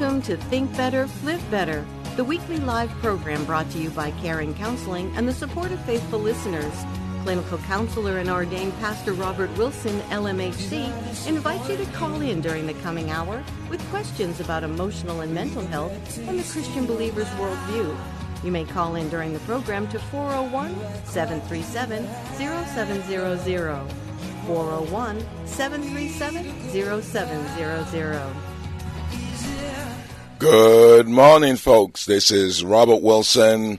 [0.00, 1.84] Welcome to Think Better, Live Better,
[2.16, 6.18] the weekly live program brought to you by Carein Counseling and the support of faithful
[6.18, 6.72] listeners.
[7.22, 12.72] Clinical counselor and ordained Pastor Robert Wilson, LMHC, invites you to call in during the
[12.80, 15.92] coming hour with questions about emotional and mental health
[16.26, 17.94] and the Christian believer's worldview.
[18.42, 22.06] You may call in during the program to 401 737
[22.38, 23.92] 0700.
[24.46, 28.49] 401 737 0700.
[30.40, 32.06] Good morning, folks.
[32.06, 33.78] This is Robert Wilson.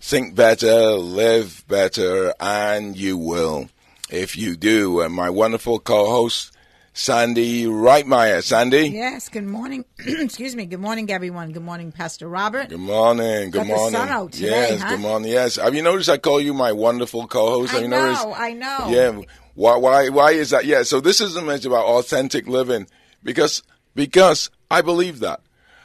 [0.00, 3.70] Think better, live better, and you will
[4.10, 5.00] if you do.
[5.00, 6.54] And my wonderful co host,
[6.92, 8.42] Sandy Reitmeyer.
[8.42, 8.88] Sandy?
[8.90, 9.86] Yes, good morning.
[9.98, 10.66] Excuse me.
[10.66, 11.52] Good morning, everyone.
[11.52, 12.68] Good morning, Pastor Robert.
[12.68, 13.48] Good morning.
[13.48, 13.92] Good Got the morning.
[13.98, 14.90] sun out today, yes, huh?
[14.90, 15.32] good morning.
[15.32, 15.56] Yes.
[15.56, 17.72] Have you noticed I call you my wonderful co host?
[17.72, 18.26] I know, noticed?
[18.26, 18.88] I know.
[18.90, 19.20] Yeah.
[19.54, 20.66] Why, why, why is that?
[20.66, 20.82] Yeah.
[20.82, 22.88] So this is a message about authentic living
[23.22, 23.62] because,
[23.94, 25.40] because I believe that.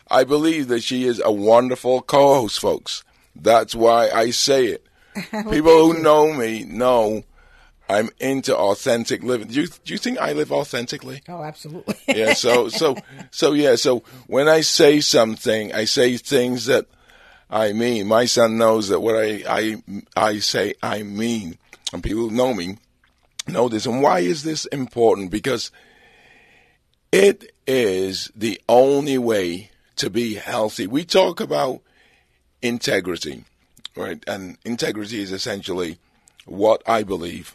[0.10, 3.04] I believe that she is a wonderful co-host, folks.
[3.36, 4.86] That's why I say it.
[5.32, 7.24] People who know me know
[7.90, 9.48] I'm into authentic living.
[9.48, 11.22] Do you, do you think I live authentically?
[11.28, 11.96] Oh, absolutely.
[12.08, 12.34] Yeah.
[12.34, 12.96] So, so,
[13.32, 13.76] so yeah.
[13.76, 16.88] So when I say something, I say things that
[17.50, 18.08] I mean.
[18.08, 19.84] My son knows that what I, I,
[20.16, 21.58] I say, I mean.
[21.94, 22.78] And people who know me
[23.48, 23.86] know this.
[23.86, 25.32] And why is this important?
[25.32, 25.72] Because
[27.12, 30.88] it is the only way to be healthy.
[30.88, 31.82] We talk about
[32.62, 33.44] integrity,
[33.96, 34.24] right?
[34.28, 36.00] And integrity is essentially
[36.46, 37.54] what I believe,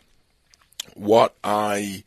[0.94, 2.04] what I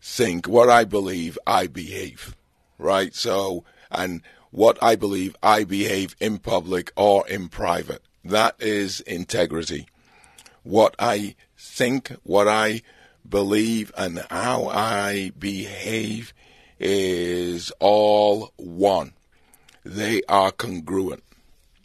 [0.00, 2.36] think, what I believe, I behave,
[2.78, 3.12] right?
[3.14, 8.02] So, and what I believe, I behave in public or in private.
[8.24, 9.88] That is integrity.
[10.62, 12.82] What I think, what I
[13.28, 16.32] believe, and how I behave
[16.78, 19.12] is all one.
[19.84, 21.22] They are congruent,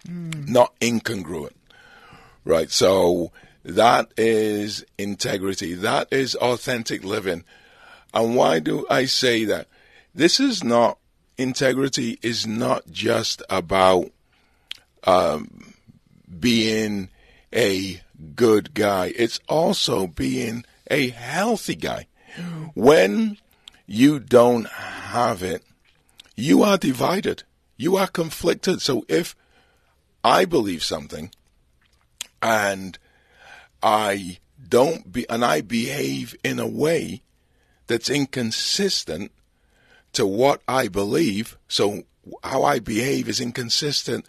[0.07, 1.55] not incongruent.
[2.43, 2.69] Right.
[2.69, 3.31] So
[3.63, 5.73] that is integrity.
[5.73, 7.43] That is authentic living.
[8.13, 9.67] And why do I say that?
[10.13, 10.99] This is not,
[11.37, 14.11] integrity is not just about
[15.03, 15.73] um,
[16.39, 17.09] being
[17.53, 18.01] a
[18.35, 19.13] good guy.
[19.15, 22.07] It's also being a healthy guy.
[22.73, 23.37] When
[23.87, 25.63] you don't have it,
[26.35, 27.43] you are divided.
[27.77, 28.81] You are conflicted.
[28.81, 29.35] So if
[30.23, 31.31] I believe something
[32.41, 32.97] and
[33.83, 37.21] I don't be, and I behave in a way
[37.87, 39.31] that's inconsistent
[40.13, 42.03] to what I believe, so
[42.43, 44.25] how I behave is inconsistent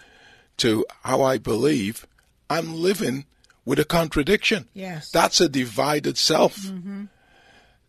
[0.59, 2.07] to how I believe,
[2.51, 3.25] I'm living
[3.65, 4.69] with a contradiction.
[4.75, 5.11] Yes.
[5.11, 6.57] That's a divided self.
[6.57, 7.05] Mm-hmm.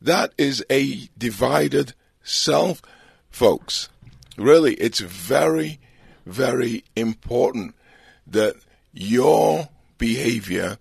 [0.01, 1.93] That is a divided
[2.23, 2.81] self,
[3.29, 3.89] folks.
[4.37, 5.79] Really, it's very,
[6.25, 7.75] very important
[8.25, 8.55] that
[8.93, 10.77] your behavior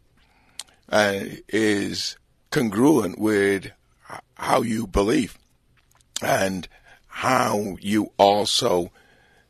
[0.90, 2.16] uh, is
[2.50, 3.72] congruent with
[4.34, 5.38] how you believe
[6.22, 6.68] and
[7.06, 8.90] how you also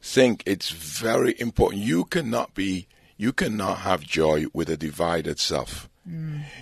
[0.00, 1.82] think it's very important.
[1.82, 5.88] You cannot be, you cannot have joy with a divided self.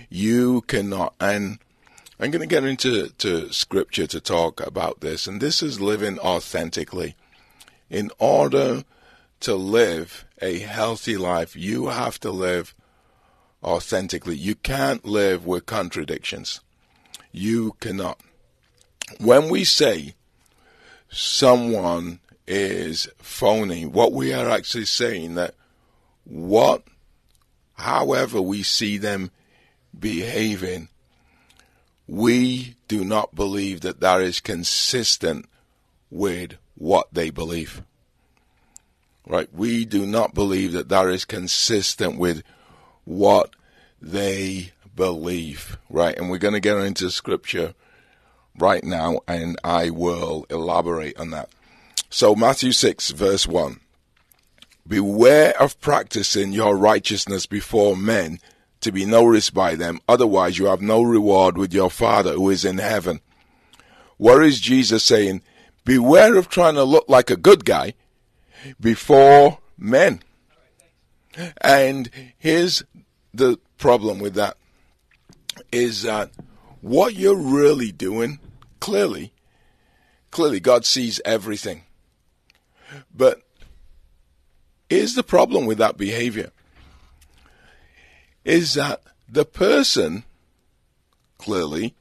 [0.09, 1.59] You cannot, and
[2.19, 6.17] I'm going to get into to scripture to talk about this, and this is living
[6.17, 7.15] authentically.
[7.89, 8.83] In order
[9.41, 12.73] to live a healthy life, you have to live
[13.63, 14.35] authentically.
[14.35, 16.61] You can't live with contradictions.
[17.31, 18.19] You cannot.
[19.19, 20.15] When we say
[21.09, 25.55] someone is phony, what we are actually saying that
[26.23, 26.83] what,
[27.73, 29.31] however we see them
[29.97, 30.89] behaving,
[32.07, 35.47] we do not believe that that is consistent
[36.09, 37.81] with what they believe.
[39.27, 39.51] Right?
[39.53, 42.43] We do not believe that that is consistent with
[43.05, 43.55] what
[44.01, 45.77] they believe.
[45.89, 46.17] Right?
[46.17, 47.73] And we're going to get into scripture
[48.57, 51.49] right now and I will elaborate on that.
[52.09, 53.79] So Matthew 6 verse 1.
[54.87, 58.39] Beware of practicing your righteousness before men
[58.81, 62.63] to be noticed by them, otherwise you have no reward with your Father who is
[62.63, 63.19] in heaven.
[64.17, 65.41] What is Jesus saying?
[65.85, 67.93] Beware of trying to look like a good guy
[68.79, 70.21] before men.
[71.61, 72.83] And here's
[73.33, 74.57] the problem with that
[75.71, 76.31] is that
[76.81, 78.39] what you're really doing,
[78.79, 79.33] clearly,
[80.31, 81.83] clearly God sees everything.
[83.13, 83.41] But
[84.89, 86.51] here's the problem with that behavior
[88.43, 90.23] is that the person
[91.37, 91.95] clearly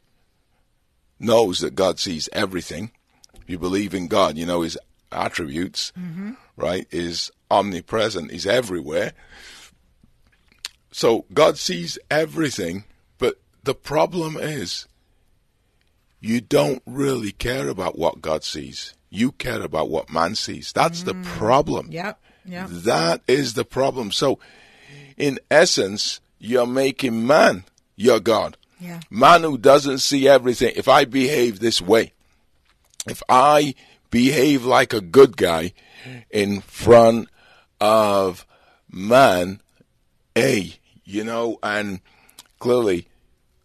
[1.18, 2.90] knows that God sees everything.
[3.46, 4.78] You believe in God, you know His
[5.12, 6.32] attributes, mm-hmm.
[6.56, 8.30] right, is omnipresent.
[8.30, 9.12] He's everywhere.
[10.90, 12.84] So God sees everything,
[13.18, 14.86] but the problem is
[16.20, 18.94] you don't really care about what God sees.
[19.10, 20.72] You care about what man sees.
[20.72, 21.24] That's the mm.
[21.24, 21.88] problem.
[21.90, 22.18] Yep.
[22.46, 22.68] Yep.
[22.70, 24.10] That is the problem.
[24.10, 24.38] So,
[25.18, 27.64] in essence, you're making man
[27.94, 28.56] your God.
[28.80, 29.00] Yeah.
[29.10, 30.72] Man who doesn't see everything.
[30.76, 32.13] If I behave this way,
[33.08, 33.74] if I
[34.10, 35.72] behave like a good guy
[36.30, 37.28] in front
[37.80, 38.46] of
[38.90, 39.60] man,
[40.36, 40.74] A,
[41.04, 42.00] you know, and
[42.58, 43.08] clearly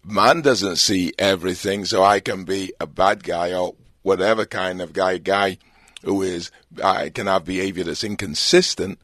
[0.03, 4.93] man doesn't see everything, so I can be a bad guy or whatever kind of
[4.93, 5.57] guy, guy
[6.03, 6.51] who is,
[6.83, 8.99] I can have behavior that's inconsistent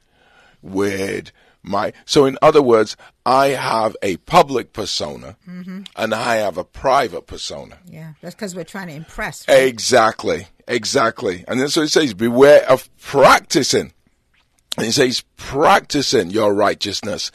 [0.62, 1.32] with
[1.68, 1.94] my.
[2.06, 2.96] So, in other words,
[3.26, 5.84] I have a public persona mm-hmm.
[5.96, 7.78] and I have a private persona.
[7.86, 8.14] Yeah.
[8.22, 9.48] That's because we're trying to impress.
[9.48, 9.64] right?
[9.64, 11.44] Exactly, exactly.
[11.48, 13.94] And then so it says, beware of practicing.
[14.78, 17.32] And it says, practicing your righteousness,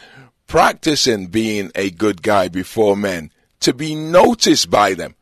[0.47, 3.31] practicing being a good guy before men,
[3.61, 5.15] to be noticed by them.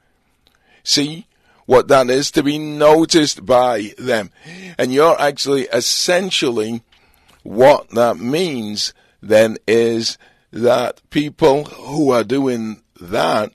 [0.82, 1.26] See
[1.66, 2.30] what that is?
[2.30, 4.30] To be noticed by them.
[4.78, 6.82] And you're actually essentially
[7.42, 10.18] what that means then is
[10.52, 13.52] that people who are doing that,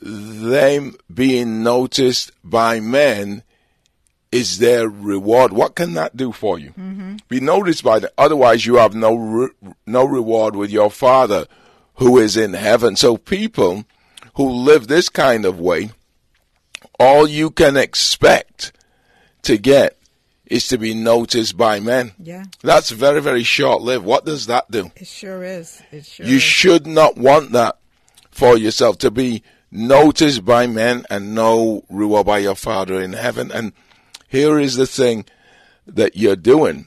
[0.00, 3.42] them being noticed by men
[4.32, 5.52] is their reward.
[5.52, 6.70] What can that do for you?
[6.70, 7.16] Mm-hmm.
[7.28, 8.10] Be noticed by them.
[8.18, 11.46] Otherwise, you have no re- no reward with your Father
[11.94, 12.96] who is in heaven.
[12.96, 13.84] So people
[14.34, 15.90] who live this kind of way,
[17.00, 18.72] all you can expect
[19.42, 19.95] to get
[20.46, 22.12] is to be noticed by men.
[22.18, 22.44] Yeah.
[22.62, 24.04] That's very, very short lived.
[24.04, 24.90] What does that do?
[24.96, 25.82] It sure is.
[25.90, 26.42] It sure You is.
[26.42, 27.78] should not want that
[28.30, 33.50] for yourself to be noticed by men and no reward by your Father in heaven.
[33.50, 33.72] And
[34.28, 35.24] here is the thing
[35.86, 36.86] that you're doing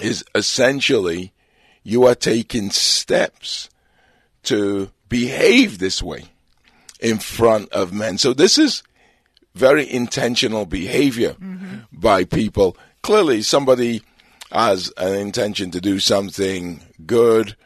[0.00, 1.32] is essentially
[1.82, 3.70] you are taking steps
[4.44, 6.24] to behave this way
[7.00, 8.18] in front of men.
[8.18, 8.82] So this is
[9.56, 11.36] very intentional behavior
[11.92, 12.76] by people.
[13.02, 14.02] Clearly, somebody
[14.52, 17.56] has an intention to do something good,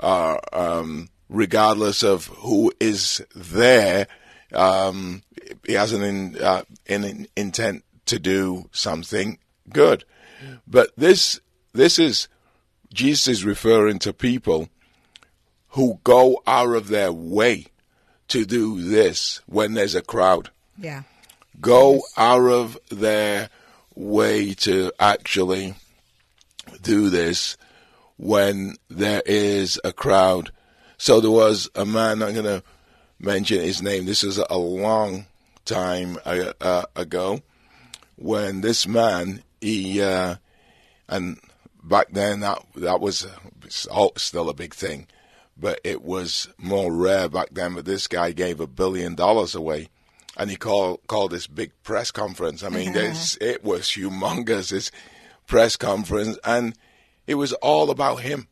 [0.00, 4.06] uh, um, regardless of who is there.
[4.52, 5.22] Um,
[5.66, 9.38] he has an, in, uh, an intent to do something
[9.72, 10.04] good.
[10.66, 11.40] But this,
[11.72, 12.28] this is,
[12.92, 14.68] Jesus is referring to people
[15.70, 17.66] who go out of their way
[18.28, 21.02] to do this when there's a crowd Yeah.
[21.60, 23.50] Go out of their
[23.94, 25.74] way to actually
[26.82, 27.56] do this
[28.16, 30.50] when there is a crowd.
[30.96, 32.62] So there was a man, I'm going to
[33.18, 34.06] mention his name.
[34.06, 35.26] This is a long
[35.64, 37.40] time uh, uh, ago
[38.16, 40.36] when this man, he, uh,
[41.08, 41.38] and
[41.82, 45.06] back then that, that was uh, still a big thing,
[45.56, 47.74] but it was more rare back then.
[47.74, 49.88] But this guy gave a billion dollars away
[50.38, 52.62] and he called called this big press conference.
[52.62, 54.70] I mean, this it was humongous.
[54.70, 54.90] This
[55.46, 56.74] press conference, and
[57.26, 58.46] it was all about him.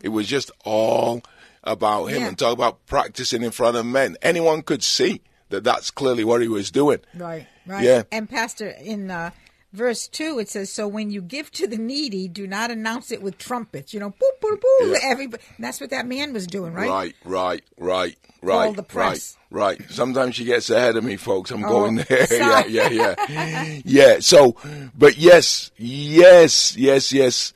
[0.00, 1.22] It was just all
[1.62, 2.22] about him.
[2.22, 2.28] Yeah.
[2.28, 4.16] And talk about practicing in front of men.
[4.22, 7.00] Anyone could see that that's clearly what he was doing.
[7.14, 7.84] Right, right.
[7.84, 8.02] Yeah.
[8.10, 9.30] And Pastor, in uh,
[9.72, 13.20] verse two, it says, "So when you give to the needy, do not announce it
[13.22, 14.92] with trumpets." You know, boop, boop, boop.
[14.92, 14.98] Yeah.
[15.02, 15.42] Everybody.
[15.58, 16.88] That's what that man was doing, right?
[16.88, 18.16] Right, right, right,
[18.46, 19.36] right, the press.
[19.50, 19.90] right, right.
[19.90, 21.50] Sometimes she gets ahead of me, folks.
[21.50, 22.26] I'm Oh, going there.
[22.30, 24.16] yeah, yeah, yeah, yeah.
[24.20, 24.56] So,
[24.96, 27.52] but yes, yes, yes, yes,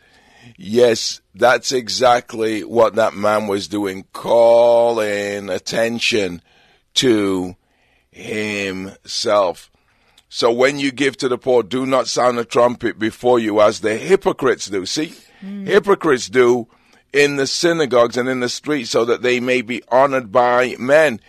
[0.56, 1.20] yes.
[1.34, 6.42] That's exactly what that man was doing, calling attention
[6.94, 7.54] to
[8.10, 9.70] himself.
[10.28, 13.80] So when you give to the poor, do not sound a trumpet before you as
[13.80, 14.86] the hypocrites do.
[14.86, 15.66] See, hmm.
[15.66, 16.68] hypocrites do
[17.12, 21.20] in the synagogues and in the streets so that they may be honored by men.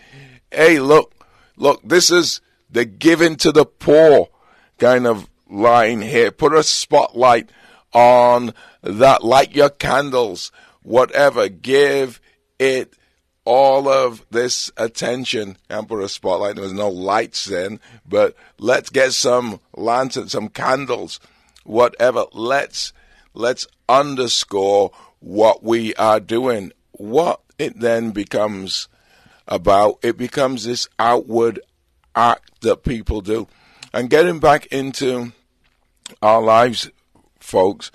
[0.51, 1.13] Hey, look,
[1.57, 4.29] look, this is the giving to the poor
[4.77, 6.31] kind of line here.
[6.31, 7.50] Put a spotlight
[7.93, 9.23] on that.
[9.23, 11.50] Light your candles, whatever.
[11.50, 12.19] Give
[12.59, 12.95] it
[13.43, 16.55] all of this attention and put a spotlight.
[16.55, 21.19] There was no lights then, but let's get some lanterns, some candles,
[21.63, 22.25] whatever.
[22.33, 22.93] Let's
[23.33, 26.73] let's underscore what we are doing.
[26.91, 28.89] What it then becomes
[29.47, 31.61] about, it becomes this outward
[32.15, 33.47] act that people do.
[33.93, 35.31] And getting back into
[36.21, 36.89] our lives,
[37.39, 37.91] folks,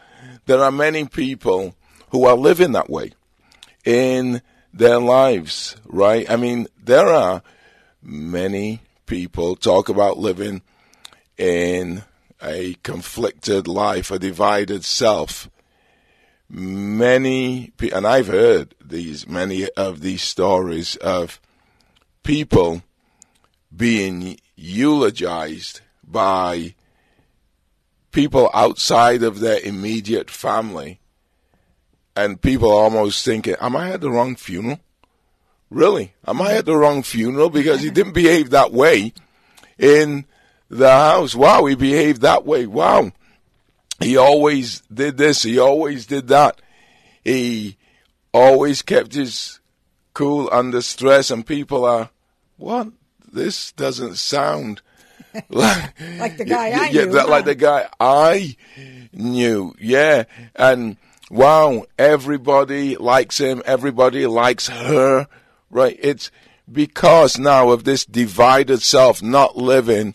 [0.46, 1.74] there are many people
[2.10, 3.12] who are living that way
[3.84, 4.42] in
[4.72, 6.28] their lives, right?
[6.30, 7.42] I mean, there are
[8.02, 10.62] many people talk about living
[11.38, 12.04] in
[12.42, 15.48] a conflicted life, a divided self.
[16.48, 21.40] Many, and I've heard these, many of these stories of
[22.22, 22.82] people
[23.74, 26.74] being eulogized by
[28.12, 31.00] people outside of their immediate family
[32.14, 34.80] and people almost thinking, am I at the wrong funeral?
[35.68, 36.14] Really?
[36.26, 37.50] Am I at the wrong funeral?
[37.50, 39.12] Because he didn't behave that way
[39.78, 40.24] in
[40.70, 41.34] the house.
[41.34, 42.66] Wow, he behaved that way.
[42.66, 43.12] Wow.
[44.00, 45.42] He always did this.
[45.42, 46.60] He always did that.
[47.24, 47.76] He
[48.32, 49.60] always kept his
[50.14, 52.10] cool under stress and people are,
[52.56, 52.88] what?
[53.32, 54.82] This doesn't sound
[55.48, 57.12] like, like the guy I yeah, knew.
[57.12, 57.30] that, huh?
[57.30, 58.56] like the guy I
[59.12, 59.74] knew.
[59.78, 60.24] Yeah.
[60.54, 60.96] And
[61.30, 63.62] wow, everybody likes him.
[63.64, 65.26] Everybody likes her.
[65.70, 65.98] Right.
[66.00, 66.30] It's
[66.70, 70.14] because now of this divided self not living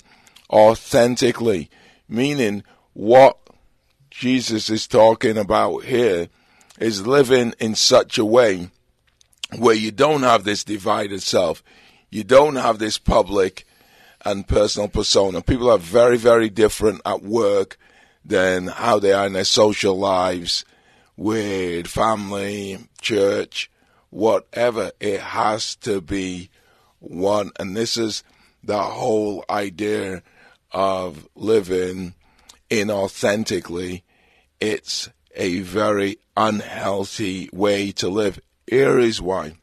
[0.50, 1.69] authentically,
[2.07, 3.38] meaning what
[4.21, 6.29] Jesus is talking about here
[6.79, 8.69] is living in such a way
[9.57, 11.63] where you don't have this divided self.
[12.11, 13.65] You don't have this public
[14.23, 15.41] and personal persona.
[15.41, 17.79] People are very, very different at work
[18.23, 20.65] than how they are in their social lives
[21.17, 23.71] with family, church,
[24.11, 24.91] whatever.
[24.99, 26.51] It has to be
[26.99, 27.49] one.
[27.59, 28.21] And this is
[28.63, 30.21] the whole idea
[30.71, 32.13] of living
[32.69, 34.03] inauthentically.
[34.61, 38.39] It's a very unhealthy way to live.
[38.67, 39.55] Here is why.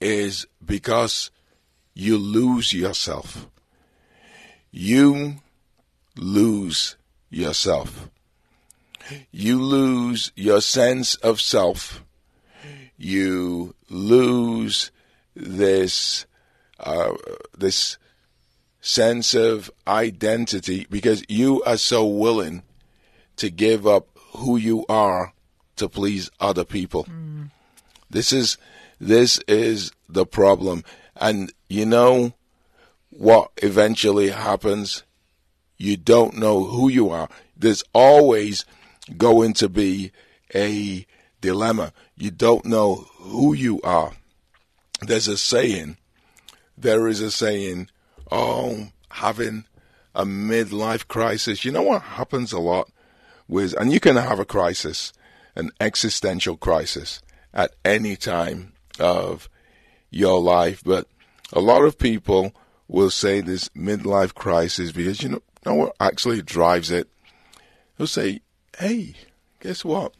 [0.00, 1.30] Is because
[1.92, 3.46] you lose yourself.
[4.70, 5.36] You
[6.16, 6.96] lose
[7.28, 8.08] yourself.
[9.30, 12.02] You lose your sense of self.
[12.96, 14.90] You lose
[15.36, 16.24] this
[16.80, 17.12] uh,
[17.56, 17.98] this
[18.80, 22.62] sense of identity because you are so willing
[23.42, 24.06] to give up
[24.36, 25.32] who you are
[25.74, 27.08] to please other people.
[28.08, 28.56] This is
[29.00, 30.84] this is the problem.
[31.16, 32.34] And you know
[33.10, 35.02] what eventually happens?
[35.76, 37.28] You don't know who you are.
[37.56, 38.64] There's always
[39.18, 40.12] going to be
[40.54, 41.04] a
[41.40, 41.92] dilemma.
[42.14, 44.12] You don't know who you are.
[45.00, 45.96] There's a saying,
[46.78, 47.88] there is a saying,
[48.30, 49.64] oh, having
[50.14, 51.64] a midlife crisis.
[51.64, 52.88] You know what happens a lot
[53.52, 55.12] with, and you can have a crisis,
[55.54, 57.20] an existential crisis
[57.52, 59.48] at any time of
[60.10, 61.06] your life, but
[61.52, 62.54] a lot of people
[62.88, 67.08] will say this midlife crisis because you know, know what actually drives it?
[67.96, 68.40] They'll say,
[68.78, 69.14] hey,
[69.60, 70.14] guess what?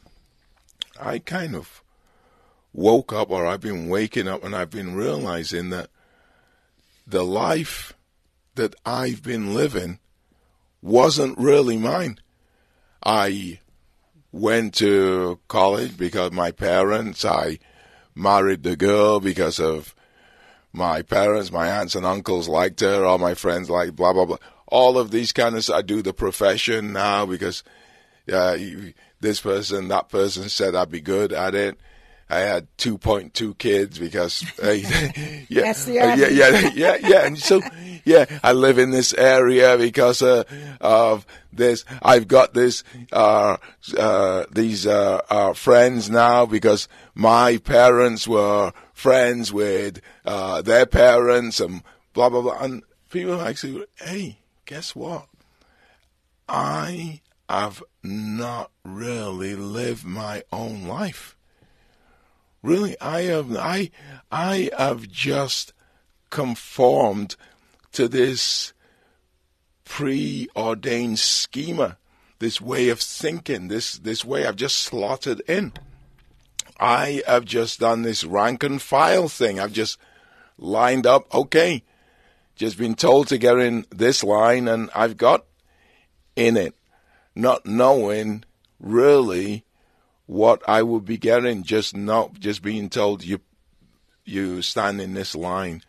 [0.99, 1.83] I kind of
[2.71, 5.89] woke up or I've been waking up and I've been realizing that
[7.05, 7.93] the life
[8.55, 9.99] that I've been living
[10.81, 12.19] wasn't really mine.
[13.05, 13.59] I
[14.31, 17.59] went to college because my parents, I
[18.15, 19.95] married the girl because of
[20.71, 24.37] my parents, my aunts and uncles liked her, all my friends like blah blah blah.
[24.67, 27.63] All of these kind of I do the profession now because
[28.31, 28.57] uh,
[29.19, 31.79] this person, that person said I'd be good at it.
[32.33, 34.71] I had 2.2 kids because uh,
[35.49, 37.25] yeah, uh, yeah, yeah, yeah, yeah.
[37.25, 37.61] And so
[38.05, 40.43] yeah, I live in this area because uh,
[40.81, 41.85] of this.
[42.01, 43.57] I've got this uh,
[43.97, 51.59] uh, these uh, uh, friends now because my parents were friends with uh, their parents
[51.59, 52.57] and blah blah blah.
[52.59, 55.27] And people actually, hey, guess what?
[56.49, 61.32] I have not really lived my own life.
[62.63, 63.91] Really, I have I
[64.31, 65.73] I have just
[66.29, 67.35] conformed
[67.91, 68.73] to this
[69.83, 71.97] preordained schema,
[72.39, 75.73] this way of thinking, this this way I've just slotted in.
[76.79, 79.59] I have just done this rank and file thing.
[79.59, 79.99] I've just
[80.57, 81.83] lined up, okay,
[82.55, 85.45] just been told to get in this line and I've got
[86.35, 86.75] in it,
[87.35, 88.45] not knowing
[88.79, 89.65] really
[90.25, 93.39] what I would be getting, just not just being told you
[94.25, 95.83] you stand in this line,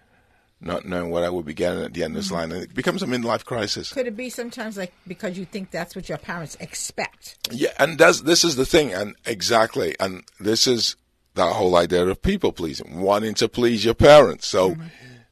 [0.60, 2.34] not knowing what I would be getting at the end of this mm-hmm.
[2.34, 3.92] line, and it becomes a midlife crisis.
[3.92, 7.48] Could it be sometimes like because you think that's what your parents expect?
[7.50, 10.96] Yeah, and that's this is the thing, and exactly, and this is
[11.34, 14.46] that whole idea of people pleasing, wanting to please your parents.
[14.46, 14.86] So mm-hmm.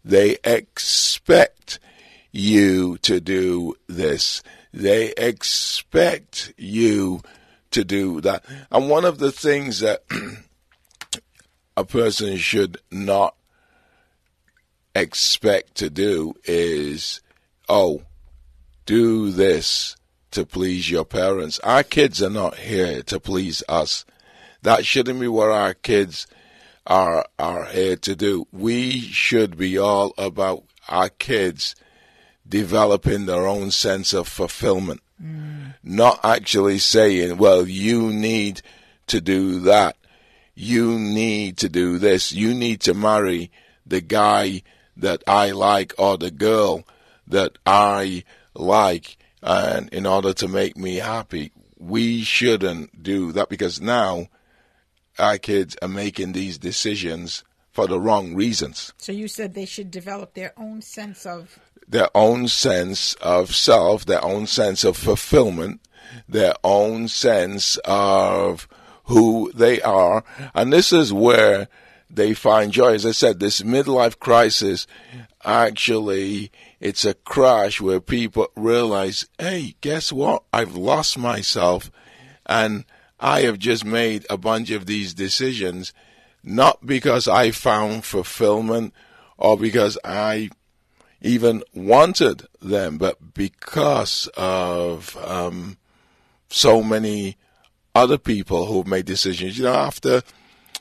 [0.05, 1.79] they expect
[2.33, 4.43] you to do this.
[4.73, 7.21] They expect you
[7.73, 8.45] to do that.
[8.71, 10.05] And one of the things that
[11.77, 13.35] a person should not
[14.95, 17.21] expect to do is,
[17.69, 18.03] oh,
[18.87, 19.97] do this
[20.33, 21.59] to please your parents.
[21.61, 24.05] Our kids are not here to please us.
[24.63, 26.27] That shouldn't be what our kids
[26.87, 28.47] are are here to do.
[28.53, 31.75] We should be all about our kids
[32.49, 35.01] developing their own sense of fulfillment.
[35.23, 35.75] Mm.
[35.83, 38.63] Not actually saying, well, you need
[39.09, 39.97] to do that.
[40.55, 42.33] You need to do this.
[42.33, 43.51] You need to marry
[43.87, 44.63] the guy
[44.97, 46.85] that I like or the girl
[47.27, 48.25] that I
[48.55, 51.53] like and in order to make me happy.
[51.79, 54.29] We shouldn't do that because now
[55.19, 58.93] our kids are making these decisions for the wrong reasons.
[58.99, 61.59] So you said they should develop their own sense of
[61.93, 65.79] their own sense of self, their own sense of fulfillment,
[66.27, 68.67] their own sense of
[69.05, 70.25] who they are.
[70.55, 71.69] And this is where
[72.09, 72.95] they find joy.
[72.95, 74.87] As I said, this midlife crisis
[75.45, 80.45] actually it's a crash where people realize, hey, guess what?
[80.53, 81.91] I've lost myself
[82.47, 82.87] and
[83.21, 85.93] I have just made a bunch of these decisions,
[86.43, 88.95] not because I found fulfillment
[89.37, 90.51] or because I
[91.23, 95.79] even wanted them, but because of um,
[96.49, 97.37] so many
[97.95, 99.59] other people who've made decisions.
[99.59, 100.23] You know, after,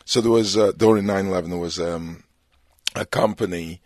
[0.05, 2.24] so there was, uh, during 9 11, there was um,
[2.95, 3.81] a company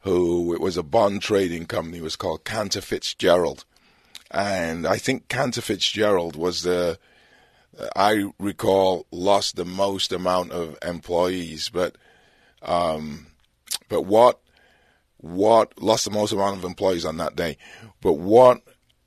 [0.00, 3.64] who, it was a bond trading company, it was called Cantor Fitzgerald.
[4.30, 6.98] And I think Cantor Fitzgerald was the,
[7.96, 11.68] I recall, lost the most amount of employees.
[11.68, 11.96] But,
[12.62, 13.28] um,
[13.88, 14.40] but what,
[15.24, 17.56] what lost the most amount of employees on that day.
[18.02, 18.60] But what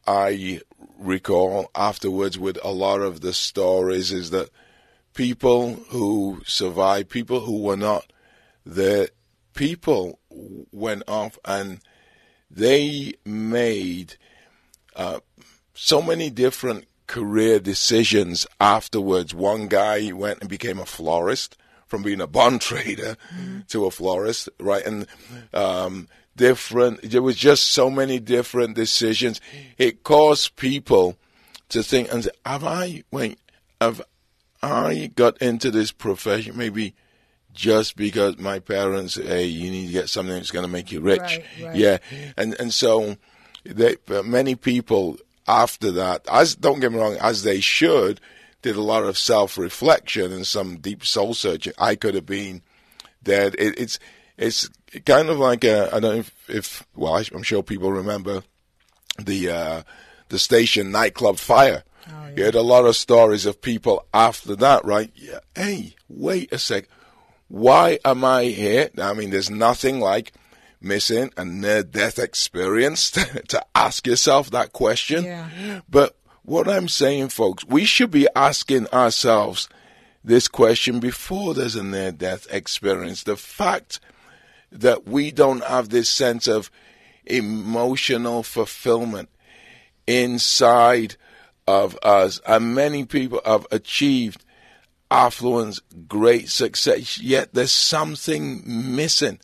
[0.07, 0.61] I
[0.97, 4.49] recall afterwards with a lot of the stories is that
[5.13, 8.11] people who survived, people who were not
[8.65, 9.09] the
[9.53, 10.19] people
[10.71, 11.79] went off and
[12.49, 14.15] they made
[14.95, 15.19] uh,
[15.73, 19.35] so many different career decisions afterwards.
[19.35, 23.61] One guy went and became a florist from being a bond trader mm-hmm.
[23.69, 24.85] to a florist, right?
[24.85, 25.07] And
[25.53, 29.41] um, different, there was just so many different decisions.
[29.77, 31.17] It caused people
[31.69, 33.39] to think and say, have I, wait,
[33.81, 34.01] have
[34.61, 36.93] I got into this profession maybe
[37.53, 41.01] just because my parents, hey, you need to get something that's going to make you
[41.01, 41.19] rich.
[41.19, 41.75] Right, right.
[41.75, 41.97] Yeah.
[42.37, 43.17] And, and so
[43.63, 48.21] they, many people after that, as don't get me wrong, as they should,
[48.61, 51.73] did a lot of self reflection and some deep soul searching.
[51.77, 52.61] I could have been
[53.23, 53.55] dead.
[53.57, 53.99] It, it's
[54.37, 54.69] it's
[55.05, 58.43] kind of like I don't know if, if well, I, am sure people remember
[59.19, 59.81] the uh,
[60.29, 61.83] the station nightclub fire.
[62.07, 62.33] Oh, yeah.
[62.35, 65.11] You had a lot of stories of people after that, right?
[65.15, 65.39] Yeah.
[65.55, 66.87] Hey, wait a sec.
[67.49, 68.89] Why am I here?
[68.97, 70.33] I mean, there's nothing like
[70.81, 75.23] missing a near death experience to ask yourself that question.
[75.23, 75.81] Yeah.
[75.89, 76.16] But
[76.47, 79.67] what I'm saying, folks, we should be asking ourselves
[80.23, 83.23] this question before there's a near death experience.
[83.23, 83.99] The fact
[84.71, 86.71] that we don't have this sense of
[87.25, 89.27] emotional fulfillment
[90.07, 91.17] inside
[91.67, 94.45] of us, and many people have achieved
[95.11, 99.41] affluence, great success, yet there's something missing,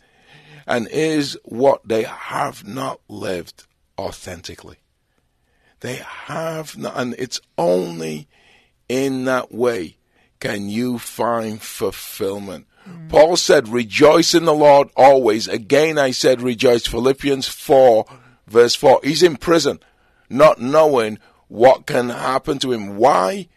[0.66, 3.66] and is what they have not lived
[3.98, 4.78] authentically.
[5.84, 8.26] They have not, and it's only
[8.88, 9.98] in that way
[10.40, 12.66] can you find fulfillment.
[12.88, 13.10] Mm.
[13.10, 15.46] Paul said, Rejoice in the Lord always.
[15.46, 16.86] Again, I said, Rejoice.
[16.86, 18.06] Philippians 4,
[18.46, 19.00] verse 4.
[19.04, 19.78] He's in prison,
[20.30, 21.18] not knowing
[21.48, 22.96] what can happen to him.
[22.96, 23.48] Why?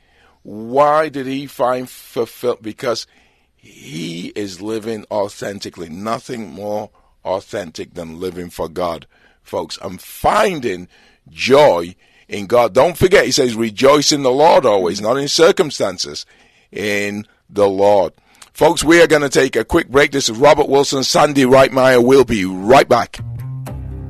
[0.44, 2.62] Why did he find fulfillment?
[2.62, 3.08] Because
[3.56, 5.88] he is living authentically.
[5.88, 6.90] Nothing more
[7.24, 9.08] authentic than living for God,
[9.42, 9.80] folks.
[9.82, 10.90] I'm finding
[11.30, 11.96] joy
[12.28, 12.74] in God.
[12.74, 16.26] Don't forget, he says, rejoice in the Lord always, not in circumstances,
[16.72, 18.14] in the Lord.
[18.54, 20.12] Folks, we are going to take a quick break.
[20.12, 22.04] This is Robert Wilson, Sandy Reitmeyer.
[22.04, 23.20] We'll be right back.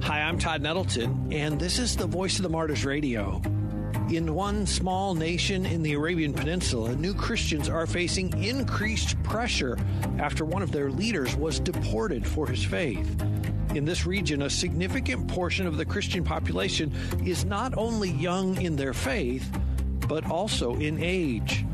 [0.02, 3.42] Hi, I'm Todd Nettleton, and this is the Voice of the Martyrs Radio.
[4.10, 9.78] In one small nation in the Arabian Peninsula, new Christians are facing increased pressure
[10.18, 13.22] after one of their leaders was deported for his faith.
[13.76, 16.94] In this region, a significant portion of the Christian population
[17.26, 19.46] is not only young in their faith,
[20.08, 21.66] but also in age.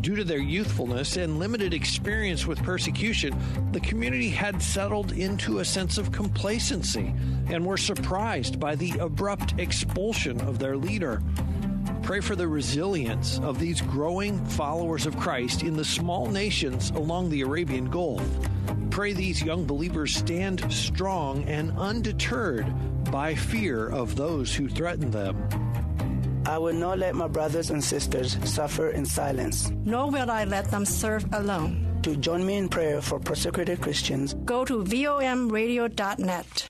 [0.00, 3.36] Due to their youthfulness and limited experience with persecution,
[3.72, 7.12] the community had settled into a sense of complacency
[7.48, 11.20] and were surprised by the abrupt expulsion of their leader.
[12.06, 17.30] Pray for the resilience of these growing followers of Christ in the small nations along
[17.30, 18.22] the Arabian Gulf.
[18.90, 22.72] Pray these young believers stand strong and undeterred
[23.10, 25.36] by fear of those who threaten them.
[26.46, 29.72] I will not let my brothers and sisters suffer in silence.
[29.84, 31.98] Nor will I let them serve alone.
[32.04, 36.68] To join me in prayer for persecuted Christians, go to vomradio.net.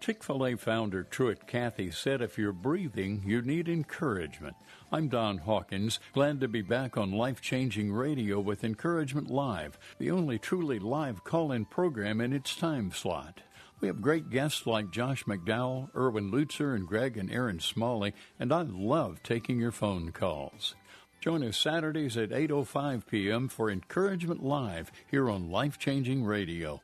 [0.00, 4.54] Chick fil A founder Truett Cathy said if you're breathing, you need encouragement.
[4.92, 10.10] I'm Don Hawkins, glad to be back on life changing radio with Encouragement Live, the
[10.10, 13.40] only truly live call in program in its time slot.
[13.80, 18.52] We have great guests like Josh McDowell, Erwin Lutzer, and Greg and Erin Smalley, and
[18.52, 20.76] I love taking your phone calls.
[21.20, 23.48] Join us Saturdays at 8.05 p.m.
[23.48, 26.80] for Encouragement Live here on Life Changing Radio.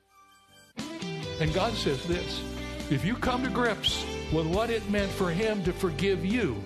[1.40, 2.42] And God says this
[2.92, 6.62] if you come to grips with what it meant for Him to forgive you,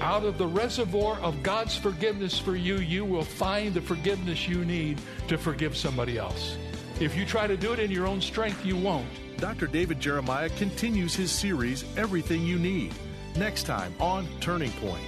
[0.00, 4.64] out of the reservoir of God's forgiveness for you, you will find the forgiveness you
[4.64, 6.56] need to forgive somebody else.
[7.00, 9.08] If you try to do it in your own strength, you won't.
[9.38, 9.66] Dr.
[9.66, 12.94] David Jeremiah continues his series, Everything You Need,
[13.36, 15.04] next time on Turning Point.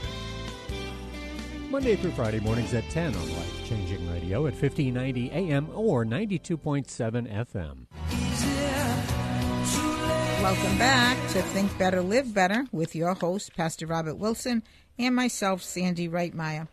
[1.71, 7.31] Monday through Friday mornings at 10 on Life Changing Radio at 1590 AM or 92.7
[7.31, 8.52] FM.
[10.43, 14.65] Welcome back to Think Better, Live Better with your host, Pastor Robert Wilson,
[14.99, 16.67] and myself, Sandy Reitmeyer.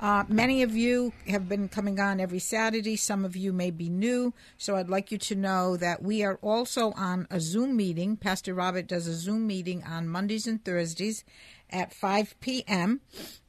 [0.00, 2.96] Uh, many of you have been coming on every Saturday.
[2.96, 4.32] Some of you may be new.
[4.56, 8.16] So I'd like you to know that we are also on a Zoom meeting.
[8.16, 11.22] Pastor Robert does a Zoom meeting on Mondays and Thursdays
[11.68, 13.02] at 5 p.m.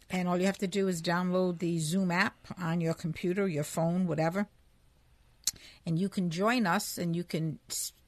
[0.10, 3.64] And all you have to do is download the Zoom app on your computer, your
[3.64, 4.48] phone, whatever.
[5.86, 7.60] And you can join us and you can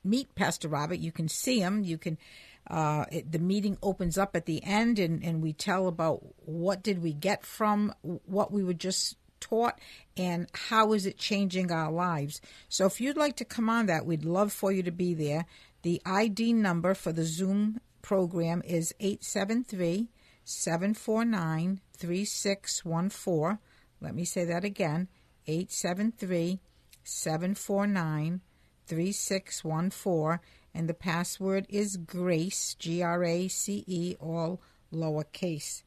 [0.04, 1.00] meet Pastor Robert.
[1.00, 1.84] You can see him.
[1.84, 2.18] You can.
[2.66, 6.82] Uh, it, the meeting opens up at the end, and, and we tell about what
[6.82, 9.78] did we get from what we were just taught
[10.16, 12.40] and how is it changing our lives.
[12.70, 15.46] So if you'd like to come on that, we'd love for you to be there.
[15.82, 20.08] The ID number for the Zoom program is 873
[20.46, 23.60] 749 3614.
[24.00, 25.10] Let me say that again
[25.48, 26.60] 873
[27.04, 28.42] 749
[28.88, 30.40] 3614
[30.74, 34.62] and the password is GRACE, G R A C E, all
[34.94, 35.84] lowercase.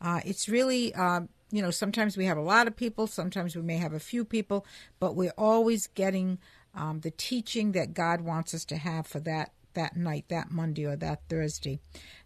[0.00, 3.62] Uh, it's really, uh, you know, sometimes we have a lot of people, sometimes we
[3.62, 4.64] may have a few people,
[5.00, 6.38] but we're always getting
[6.74, 10.84] um, the teaching that God wants us to have for that that night, that Monday
[10.84, 11.78] or that Thursday.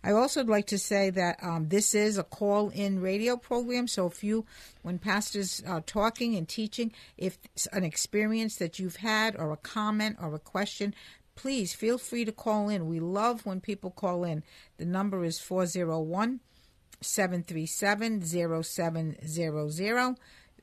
[0.03, 3.87] I also would like to say that um, this is a call in radio program.
[3.87, 4.47] So if you,
[4.81, 9.59] when pastors are talking and teaching, if it's an experience that you've had or a
[9.59, 10.95] comment or a question,
[11.35, 12.88] please feel free to call in.
[12.88, 14.43] We love when people call in.
[14.79, 16.41] The number is 401
[17.03, 18.23] 737
[18.62, 20.17] 0700.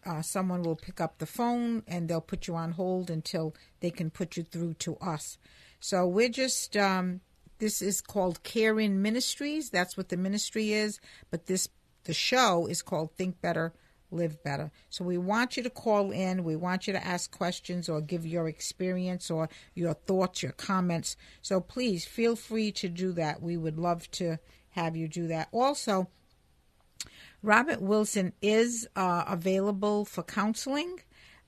[0.05, 3.91] Uh, someone will pick up the phone and they'll put you on hold until they
[3.91, 5.37] can put you through to us.
[5.79, 7.21] So we're just, um,
[7.59, 9.69] this is called Carein Ministries.
[9.69, 10.99] That's what the ministry is.
[11.31, 11.69] But this,
[12.03, 13.73] the show is called Think Better
[14.11, 14.71] live better.
[14.89, 16.43] So we want you to call in.
[16.43, 21.15] We want you to ask questions or give your experience or your thoughts, your comments.
[21.41, 23.41] So please feel free to do that.
[23.41, 24.39] We would love to
[24.71, 25.49] have you do that.
[25.51, 26.09] Also,
[27.41, 30.99] Robert Wilson is uh, available for counseling,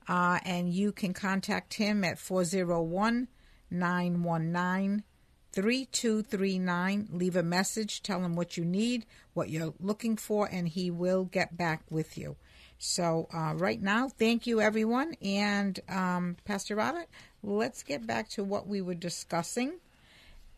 [0.08, 3.28] uh, and you can contact him at 401
[3.72, 5.04] 919
[5.52, 7.08] 3239.
[7.12, 11.24] Leave a message, tell him what you need, what you're looking for, and he will
[11.24, 12.36] get back with you.
[12.78, 15.14] So, uh, right now, thank you, everyone.
[15.22, 17.06] And um, Pastor Robert,
[17.42, 19.74] let's get back to what we were discussing.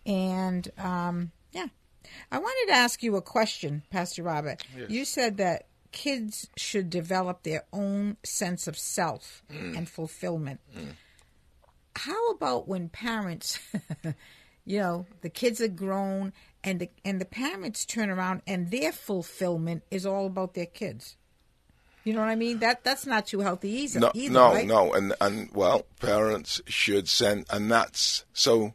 [0.06, 1.66] And um, yeah,
[2.30, 4.64] I wanted to ask you a question, Pastor Robert.
[4.76, 4.90] Yes.
[4.90, 9.76] You said that kids should develop their own sense of self mm.
[9.76, 10.60] and fulfillment.
[10.76, 10.94] Mm.
[11.96, 13.58] How about when parents,
[14.64, 18.92] you know, the kids are grown and the and the parents turn around and their
[18.92, 21.16] fulfillment is all about their kids?
[22.04, 22.58] You know what I mean?
[22.58, 24.00] That that's not too healthy either.
[24.00, 24.66] No, either, no, right?
[24.66, 28.74] no, and and well, parents should send, and that's so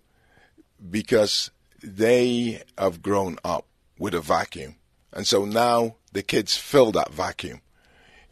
[0.90, 1.52] because
[1.84, 3.66] they have grown up
[4.00, 4.76] with a vacuum,
[5.14, 7.62] and so now the kids fill that vacuum.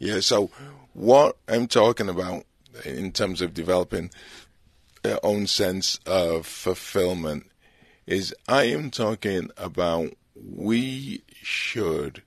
[0.00, 0.18] Yeah.
[0.18, 0.50] So
[0.94, 2.44] what I'm talking about
[2.84, 4.10] in terms of developing
[5.22, 7.50] own sense of fulfillment
[8.06, 12.22] is I am talking about we should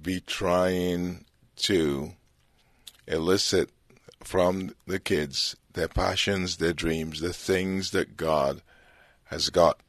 [0.00, 1.24] be trying
[1.56, 2.12] to
[3.06, 3.70] elicit
[4.22, 8.62] from the kids their passions, their dreams, the things that God
[9.24, 9.80] has got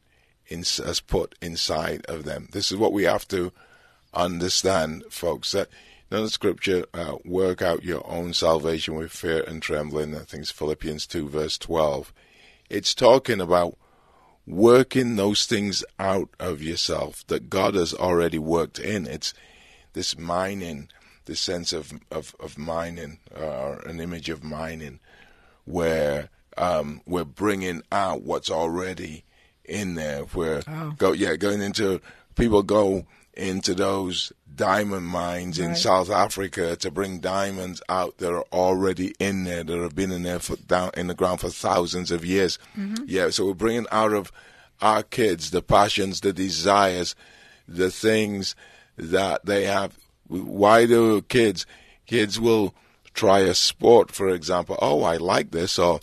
[0.48, 2.50] in, has put inside of them.
[2.52, 3.52] This is what we have to
[4.14, 5.54] understand, folks.
[5.54, 5.70] That
[6.12, 10.16] know, the scripture, uh, work out your own salvation with fear and trembling.
[10.16, 12.14] I think it's Philippians two verse twelve.
[12.70, 13.78] It's talking about
[14.46, 19.06] working those things out of yourself that God has already worked in.
[19.06, 19.34] It's
[19.94, 20.90] this mining,
[21.26, 25.00] this sense of of, of mining, or uh, an image of mining,
[25.66, 29.26] where um, we're bringing out what's already
[29.66, 30.24] in there.
[30.24, 30.94] Where oh.
[30.98, 32.00] go, yeah, going into
[32.36, 33.06] people go
[33.38, 35.70] into those diamond mines right.
[35.70, 40.12] in South Africa to bring diamonds out that are already in there that have been
[40.12, 42.58] in there for down in the ground for thousands of years.
[42.78, 43.06] Mm-hmm.
[43.08, 44.32] Yeah, so we're bringing out of
[44.82, 47.16] our kids the passions, the desires,
[47.68, 48.56] the things
[48.98, 49.98] that they have.
[50.28, 51.66] Why do kids?
[52.06, 52.74] Kids will
[53.14, 54.78] try a sport, for example.
[54.82, 56.00] Oh, I like this, or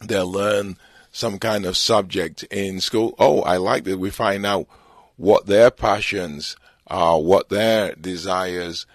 [0.00, 0.76] they'll learn
[1.12, 3.14] some kind of subject in school.
[3.18, 3.98] Oh, I like that.
[3.98, 4.66] We find out
[5.16, 8.86] what their passions are, what their desires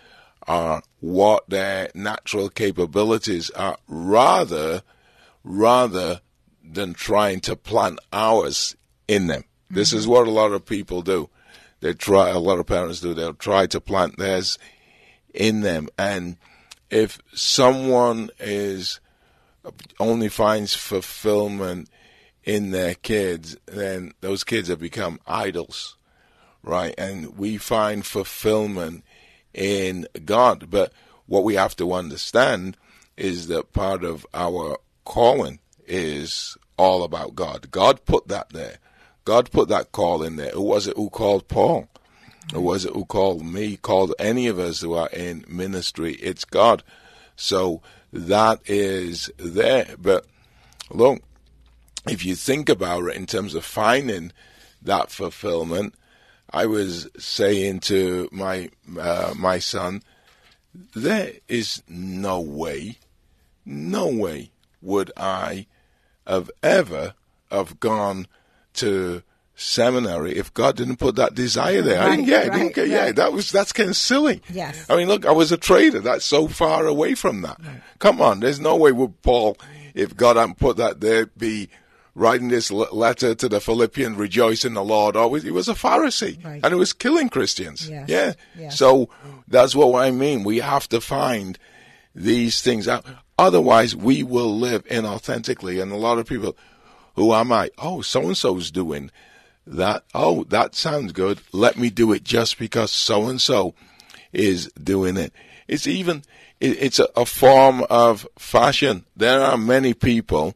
[0.48, 4.82] are, what their natural capabilities are, rather,
[5.44, 6.22] rather
[6.64, 8.76] than trying to plant ours
[9.08, 9.42] in them.
[9.42, 9.76] Mm-hmm.
[9.76, 10.12] This is mm-hmm.
[10.12, 11.30] what a lot of people do.
[11.82, 13.14] They try, a lot of parents do.
[13.14, 14.58] They'll try to plant theirs
[15.34, 15.88] in them.
[15.98, 16.38] And
[16.90, 19.00] if someone is
[20.00, 21.90] only finds fulfillment
[22.44, 25.98] in their kids, then those kids have become idols,
[26.64, 26.94] right?
[26.98, 29.04] And we find fulfillment
[29.54, 30.70] in God.
[30.70, 30.94] But
[31.26, 32.78] what we have to understand
[33.18, 37.72] is that part of our calling is all about God.
[37.72, 38.78] God put that there.
[39.26, 40.52] God put that call in there.
[40.52, 41.88] Who was it who called Paul?
[42.54, 43.78] Who was it who called me?
[43.78, 46.14] Called any of us who are in ministry?
[46.16, 46.84] It's God.
[47.36, 49.96] So that is there.
[50.00, 50.26] But
[50.90, 51.22] look,
[52.08, 54.32] if you think about it in terms of finding
[54.82, 55.94] that fulfillment,
[56.52, 60.02] I was saying to my uh, my son,
[60.96, 62.98] there is no way,
[63.66, 65.68] no way would I
[66.26, 67.14] have ever
[67.52, 68.28] have gone
[68.76, 69.24] to
[69.56, 72.00] seminary if God didn't put that desire there.
[72.00, 72.50] Right, I didn't get it.
[72.50, 72.90] Right, didn't get, right.
[72.90, 74.42] Yeah, that was that's kind of silly.
[74.50, 74.86] Yes.
[74.90, 76.00] I mean, look, I was a trader.
[76.00, 77.60] That's so far away from that.
[78.00, 79.58] Come on, there's no way would Paul,
[79.94, 81.70] if God hadn't put that there, be
[82.16, 85.16] writing this letter to the Philippians, rejoice in the Lord.
[85.16, 86.60] Always, he was a Pharisee, right.
[86.64, 87.90] and he was killing Christians.
[87.90, 88.10] Yes.
[88.10, 88.34] Yeah.
[88.58, 88.78] Yes.
[88.78, 89.10] So
[89.48, 90.44] that's what I mean.
[90.44, 91.58] We have to find
[92.14, 93.06] these things out.
[93.38, 95.82] Otherwise, we will live inauthentically.
[95.82, 96.58] And a lot of people,
[97.16, 97.70] who am I?
[97.78, 99.12] Oh, so and so's doing
[99.66, 100.04] that.
[100.14, 101.40] Oh, that sounds good.
[101.54, 103.76] Let me do it just because so and so
[104.34, 105.32] is doing it.
[105.68, 106.24] It's even,
[106.60, 109.06] it's a, a form of fashion.
[109.16, 110.56] There are many people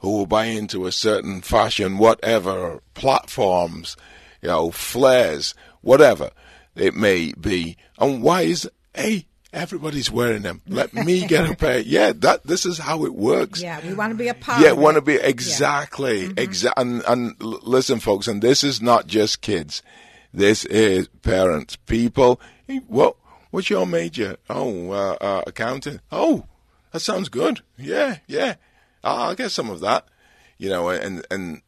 [0.00, 3.96] who will buy into a certain fashion, whatever platforms,
[4.42, 6.30] you know, flares, whatever
[6.74, 7.76] it may be.
[7.98, 10.62] And why is, hey, everybody's wearing them.
[10.66, 11.80] Let me get a pair.
[11.80, 13.62] Yeah, that this is how it works.
[13.62, 14.62] Yeah, we want to be a part.
[14.62, 16.28] Yeah, want to be exactly, yeah.
[16.28, 16.38] mm-hmm.
[16.38, 16.82] exactly.
[16.82, 19.82] And, and listen, folks, and this is not just kids.
[20.32, 22.40] This is parents, people.
[22.66, 23.16] Hey, what?
[23.50, 24.36] What's your major?
[24.48, 26.00] Oh, uh, uh, accounting.
[26.12, 26.44] Oh,
[26.92, 27.62] that sounds good.
[27.76, 28.54] Yeah, yeah.
[29.02, 30.06] Ah, I'll get some of that.
[30.58, 31.62] You know, and and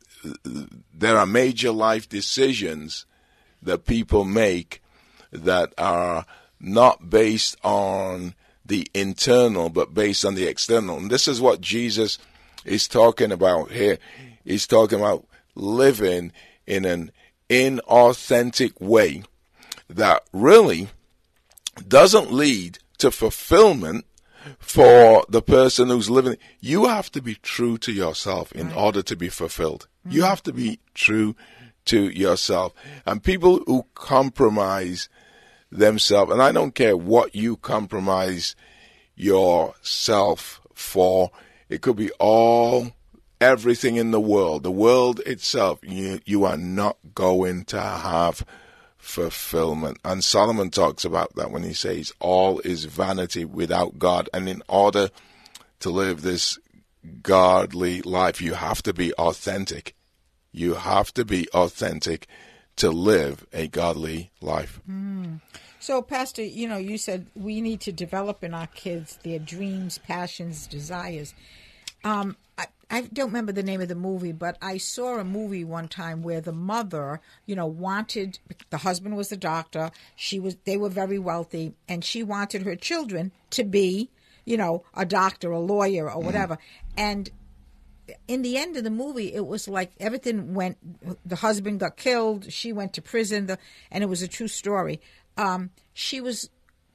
[0.95, 3.07] there are major life decisions
[3.63, 4.83] that people make
[5.31, 6.27] that are
[6.61, 10.99] not based on the internal, but based on the external.
[10.99, 12.19] And this is what Jesus
[12.65, 13.99] is talking about here.
[14.45, 16.33] He's talking about living
[16.67, 17.11] in an
[17.49, 19.25] inauthentic way
[19.89, 20.89] that really
[21.87, 24.05] doesn't lead to fulfillment
[24.59, 26.37] for the person who's living.
[26.61, 28.77] You have to be true to yourself in right.
[28.77, 29.89] order to be fulfilled.
[30.07, 30.17] Mm-hmm.
[30.17, 31.35] You have to be true
[31.87, 32.73] to yourself.
[33.07, 35.09] And people who compromise
[35.71, 36.31] themselves.
[36.33, 38.55] And I don't care what you compromise
[39.15, 41.31] yourself for.
[41.69, 42.93] It could be all,
[43.41, 45.81] everything in the world, the world itself.
[45.83, 48.45] You, you are not going to have
[49.03, 49.99] fulfillment.
[50.05, 54.31] And Solomon talks about that when he says, all is vanity without God.
[54.33, 55.11] And in order
[55.81, 56.57] to live this
[57.21, 59.97] godly life, you have to be authentic.
[60.53, 62.29] You have to be authentic
[62.77, 64.81] to live a godly life.
[64.89, 65.41] Mm.
[65.81, 69.99] So, Pastor, you know, you said we need to develop in our kids their dreams,
[69.99, 71.35] passions, desires.
[72.05, 72.37] Um,
[72.93, 76.23] I, don't remember the name of the movie, but I saw a movie one time
[76.23, 78.39] where the mother, you know, wanted
[78.71, 79.91] the husband was a doctor.
[80.15, 84.11] She was they were very wealthy, and she wanted her children to be,
[84.45, 86.55] you know, a doctor, a lawyer, or whatever.
[86.55, 86.99] Mm-hmm.
[86.99, 87.31] And
[88.29, 90.77] in the end of the movie, it was like everything went.
[91.27, 92.53] The husband got killed.
[92.53, 93.47] She went to prison.
[93.47, 93.59] The,
[93.91, 95.01] and it was a true story
[95.37, 96.51] um, she was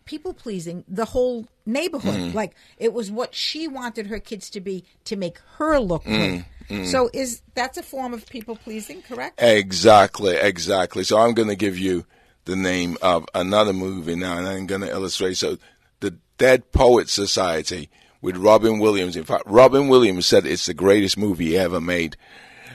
[0.08, 2.16] people pleasing the whole neighborhood.
[2.16, 2.34] Mm.
[2.34, 6.46] Like it was what she wanted her kids to be to make her look Mm,
[6.70, 6.76] good.
[6.76, 6.86] mm.
[6.88, 9.40] So is that's a form of people pleasing, correct?
[9.42, 11.04] Exactly, exactly.
[11.04, 12.06] So I'm going to give you
[12.46, 15.36] the name of another movie now, and I'm going to illustrate.
[15.36, 15.58] So,
[16.00, 17.90] the Dead Poet Society
[18.22, 19.16] with Robin Williams.
[19.18, 22.16] In fact, Robin Williams said it's the greatest movie he ever made.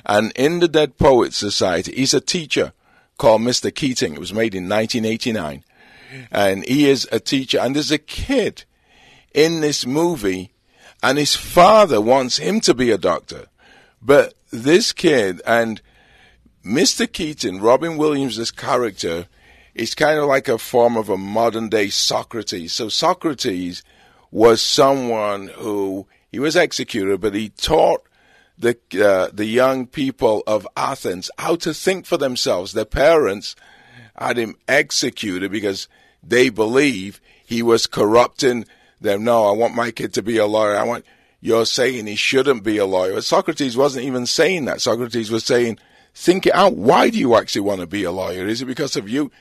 [0.04, 2.72] And in the Dead Poets Society, he's a teacher
[3.18, 3.74] called Mr.
[3.74, 4.14] Keating.
[4.14, 5.64] It was made in 1989.
[6.30, 8.64] And he is a teacher, and there's a kid
[9.34, 10.52] in this movie,
[11.02, 13.46] and his father wants him to be a doctor.
[14.00, 15.80] But this kid and
[16.64, 17.10] Mr.
[17.10, 19.26] Keaton, Robin Williams' character,
[19.74, 22.72] is kind of like a form of a modern day Socrates.
[22.72, 23.82] So Socrates
[24.30, 28.02] was someone who he was executed, but he taught
[28.58, 32.72] the uh, the young people of Athens how to think for themselves.
[32.72, 33.56] Their parents
[34.16, 35.88] had him executed because
[36.22, 38.66] they believe he was corrupting
[39.00, 39.24] them.
[39.24, 40.76] No, I want my kid to be a lawyer.
[40.76, 41.04] I want
[41.40, 43.20] you're saying he shouldn't be a lawyer.
[43.20, 44.80] Socrates wasn't even saying that.
[44.80, 45.78] Socrates was saying,
[46.14, 46.76] think it out.
[46.76, 48.46] Why do you actually want to be a lawyer?
[48.46, 49.32] Is it because of you?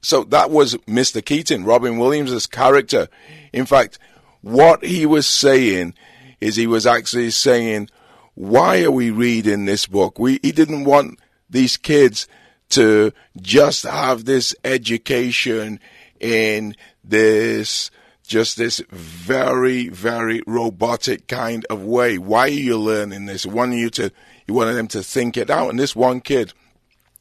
[0.00, 1.24] So that was Mr.
[1.24, 3.08] Keaton, Robin Williams' character.
[3.52, 3.98] In fact,
[4.40, 5.94] what he was saying
[6.40, 7.90] is he was actually saying,
[8.34, 10.18] why are we reading this book?
[10.18, 12.26] We, he didn't want these kids
[12.70, 15.78] to just have this education
[16.22, 17.90] in this,
[18.26, 22.16] just this very, very robotic kind of way.
[22.16, 23.44] Why are you learning this?
[23.44, 24.12] Wanted you to,
[24.46, 25.68] he wanted them to think it out.
[25.68, 26.54] And this one kid,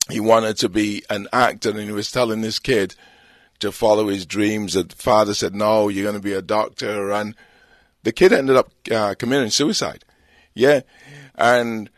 [0.10, 2.96] he wanted to be an actor and he was telling this kid
[3.60, 4.74] to follow his dreams.
[4.74, 7.12] The father said, no, you're going to be a doctor.
[7.12, 7.36] And
[8.04, 10.06] the kid ended up uh, committing suicide.
[10.54, 10.82] Yeah.
[11.36, 11.90] And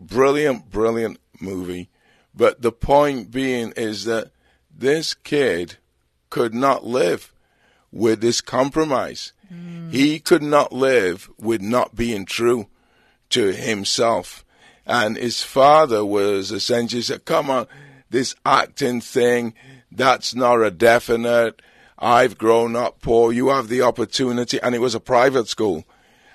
[0.00, 1.90] brilliant, brilliant movie.
[2.34, 4.32] But the point being is that
[4.76, 5.76] this kid
[6.34, 7.32] could not live
[7.92, 9.32] with this compromise.
[9.92, 12.66] He could not live with not being true
[13.28, 14.44] to himself.
[14.84, 17.68] And his father was essentially said, come on,
[18.10, 19.54] this acting thing,
[19.92, 21.62] that's not a definite.
[21.96, 23.32] I've grown up poor.
[23.32, 24.60] You have the opportunity.
[24.60, 25.84] And it was a private school.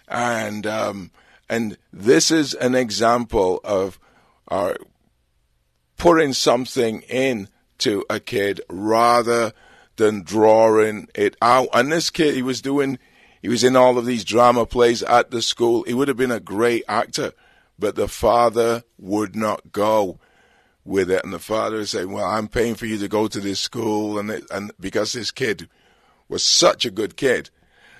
[0.07, 1.11] And, um,
[1.49, 3.99] and this is an example of
[4.47, 4.75] uh,
[5.97, 9.51] putting something in to a kid rather
[9.99, 11.67] than drawing it out.
[11.73, 12.97] And this kid, he was doing,
[13.41, 15.83] he was in all of these drama plays at the school.
[15.83, 17.33] He would have been a great actor,
[17.77, 20.17] but the father would not go
[20.83, 21.23] with it.
[21.23, 24.17] And the father said, well, I'm paying for you to go to this school.
[24.17, 25.69] And, it, and because this kid
[26.27, 27.49] was such a good kid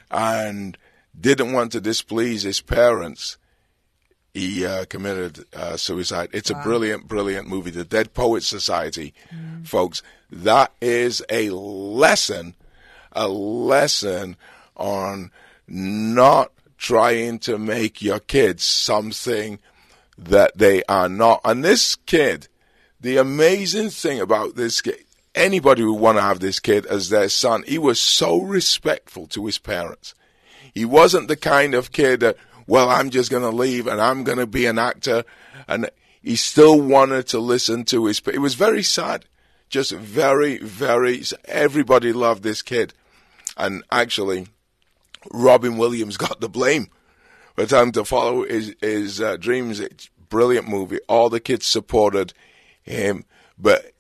[0.10, 0.78] and
[1.20, 3.38] didn't want to displease his parents,
[4.34, 6.30] he uh, committed uh, suicide.
[6.34, 6.60] It's Wow.
[6.60, 7.72] a brilliant, brilliant movie.
[7.72, 9.14] The Dead Poets Society,
[9.64, 10.02] folks.
[10.32, 12.56] That is a lesson,
[13.12, 14.36] a lesson
[14.78, 15.32] on
[15.68, 19.60] not trying to make your kids something
[20.18, 21.42] that they are not.
[21.44, 22.48] And this kid,
[23.02, 25.04] the amazing thing about this kid,
[25.36, 29.46] anybody who want to have this kid as their son, he was so respectful to
[29.46, 30.14] his parents.
[30.74, 32.38] He wasn't the kind of kid that,
[32.70, 35.24] well, I'm just going to leave and I'm going to be an actor.
[35.68, 35.90] And
[36.22, 39.26] he still wanted to listen to his, it was very sad.
[39.70, 42.94] Just very, very, everybody loved this kid.
[43.58, 44.48] And actually,
[45.32, 46.90] Robin Williams got the blame
[47.56, 49.80] for time to follow his, his uh, dreams.
[49.80, 51.00] It's brilliant movie.
[51.10, 52.34] All the kids supported
[52.84, 53.26] him.
[53.58, 53.94] But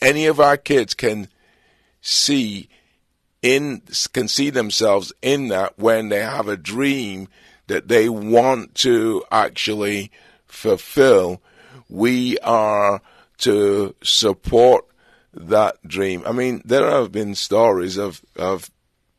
[0.00, 1.28] any of our kids can
[2.00, 2.68] see
[3.42, 3.82] in
[4.12, 7.28] can see themselves in that when they have a dream
[7.66, 10.10] that they want to actually
[10.46, 11.40] fulfill
[11.88, 13.00] we are
[13.38, 14.86] to support
[15.32, 16.22] that dream.
[16.26, 18.70] I mean there have been stories of of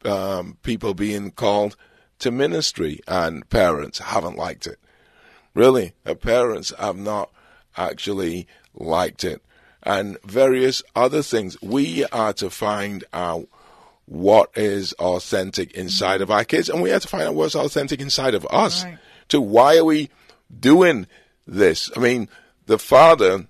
[0.04, 1.76] um, people being called
[2.20, 4.80] to ministry and parents haven't liked it.
[5.54, 7.32] Really parents have not
[7.78, 9.42] actually liked it.
[9.84, 11.62] And various other things.
[11.62, 13.48] We are to find out
[14.06, 16.24] what is authentic inside mm-hmm.
[16.24, 18.86] of our kids, and we have to find out what's authentic inside of us.
[19.30, 20.10] To why are we
[20.60, 21.08] doing
[21.48, 21.90] this?
[21.96, 22.30] I mean,
[22.68, 23.48] the father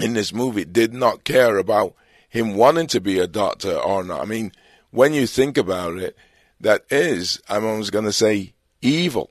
[0.00, 1.94] in this movie did not care about
[2.28, 4.20] him wanting to be a doctor or not.
[4.20, 4.52] I mean,
[4.90, 6.16] when you think about it,
[6.60, 9.30] that is, I'm almost going to say, evil.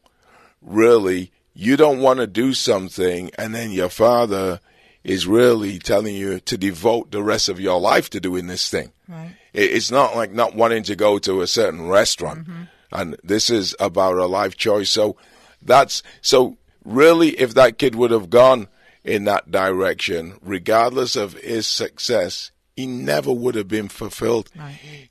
[0.62, 4.60] Really, you don't want to do something, and then your father
[5.06, 8.92] is really telling you to devote the rest of your life to doing this thing.
[9.08, 9.36] Right.
[9.54, 12.48] It's not like not wanting to go to a certain restaurant.
[12.48, 12.64] Mm-hmm.
[12.92, 14.90] And this is about a life choice.
[14.90, 15.16] So
[15.62, 18.68] that's, so really, if that kid would have gone
[19.04, 24.50] in that direction, regardless of his success, he never would have been fulfilled.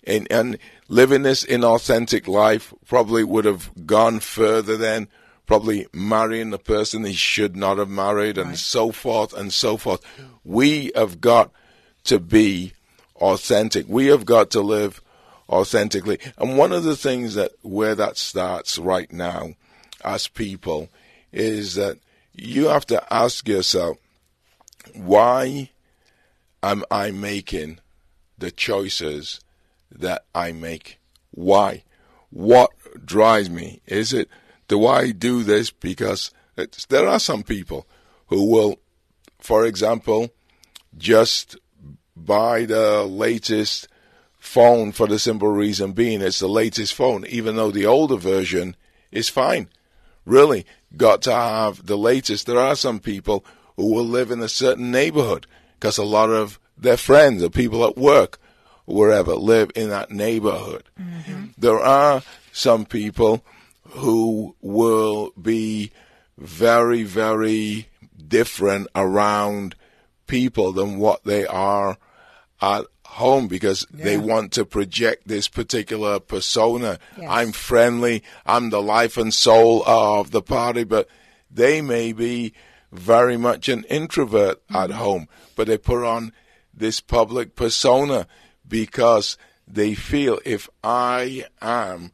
[0.04, 5.08] And, and living this inauthentic life probably would have gone further than
[5.46, 10.00] probably marrying the person he should not have married and so forth and so forth.
[10.44, 11.50] We have got
[12.04, 12.72] to be
[13.16, 13.86] authentic.
[13.88, 15.00] We have got to live
[15.48, 16.18] authentically.
[16.38, 19.54] And one of the things that where that starts right now
[20.04, 20.88] as people
[21.32, 21.98] is that
[22.32, 23.98] you have to ask yourself,
[24.94, 25.70] why
[26.62, 27.78] am I making
[28.38, 29.40] the choices
[29.90, 30.98] that I make?
[31.30, 31.84] Why?
[32.30, 32.70] What
[33.04, 33.80] drives me?
[33.86, 34.28] Is it,
[34.68, 36.30] do I do this because
[36.88, 37.86] there are some people
[38.28, 38.78] who will,
[39.38, 40.30] for example,
[40.96, 41.56] just
[42.16, 43.88] buy the latest
[44.38, 48.76] phone for the simple reason being it's the latest phone, even though the older version
[49.10, 49.68] is fine.
[50.24, 50.64] Really,
[50.96, 52.46] got to have the latest.
[52.46, 53.44] There are some people
[53.76, 57.84] who will live in a certain neighborhood because a lot of their friends or people
[57.84, 58.38] at work,
[58.86, 60.84] wherever, live in that neighborhood.
[61.00, 61.46] Mm-hmm.
[61.58, 63.44] There are some people
[63.94, 65.90] who will be
[66.36, 67.88] very, very
[68.26, 69.74] different around
[70.26, 71.96] people than what they are
[72.60, 74.04] at home because yeah.
[74.04, 76.98] they want to project this particular persona.
[77.16, 77.28] Yes.
[77.30, 81.08] I'm friendly, I'm the life and soul of the party, but
[81.50, 82.52] they may be
[82.90, 84.76] very much an introvert mm-hmm.
[84.76, 86.32] at home, but they put on
[86.72, 88.26] this public persona
[88.66, 89.38] because
[89.68, 92.10] they feel if I am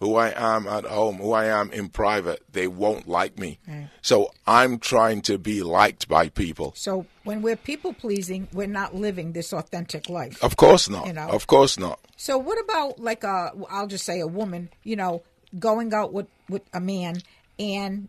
[0.00, 3.58] who I am at home, who I am in private, they won't like me.
[4.00, 6.72] So I'm trying to be liked by people.
[6.74, 10.42] So when we're people pleasing, we're not living this authentic life.
[10.42, 11.06] Of course not.
[11.06, 11.28] You know?
[11.28, 12.00] Of course not.
[12.16, 15.22] So what about like a I'll just say a woman, you know,
[15.58, 17.16] going out with with a man
[17.58, 18.08] and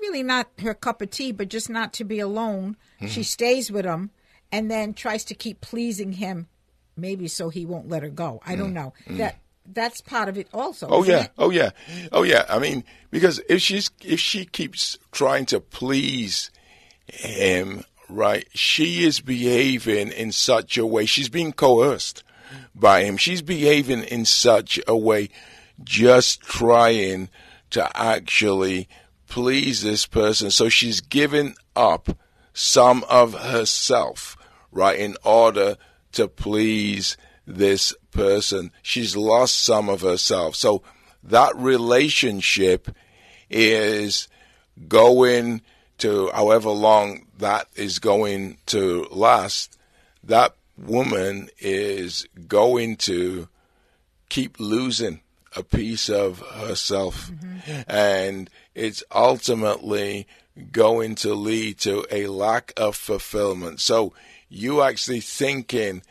[0.00, 2.76] really not her cup of tea, but just not to be alone.
[2.96, 3.08] Mm-hmm.
[3.08, 4.10] She stays with him
[4.50, 6.46] and then tries to keep pleasing him
[6.96, 8.40] maybe so he won't let her go.
[8.46, 8.74] I don't mm.
[8.74, 8.94] know.
[9.06, 9.18] Mm.
[9.18, 9.38] That
[9.72, 10.88] that's part of it also.
[10.88, 11.30] Oh yeah, it?
[11.38, 11.70] oh yeah,
[12.12, 12.44] oh yeah.
[12.48, 16.50] I mean, because if she's if she keeps trying to please
[17.06, 21.06] him, right, she is behaving in such a way.
[21.06, 22.22] She's being coerced
[22.74, 23.16] by him.
[23.16, 25.28] She's behaving in such a way,
[25.82, 27.28] just trying
[27.70, 28.88] to actually
[29.28, 30.50] please this person.
[30.50, 32.16] So she's given up
[32.52, 34.36] some of herself,
[34.72, 35.76] right, in order
[36.12, 37.16] to please
[37.46, 38.72] this person.
[38.82, 40.56] She's lost some of herself.
[40.56, 40.82] So
[41.22, 42.90] that relationship
[43.48, 44.28] is
[44.88, 45.62] going
[45.98, 49.78] to however long that is going to last.
[50.22, 53.48] That woman is going to
[54.28, 55.20] keep losing
[55.56, 57.30] a piece of herself.
[57.30, 57.80] Mm-hmm.
[57.90, 60.26] And it's ultimately
[60.72, 63.80] going to lead to a lack of fulfillment.
[63.80, 64.12] So
[64.48, 66.02] you actually thinking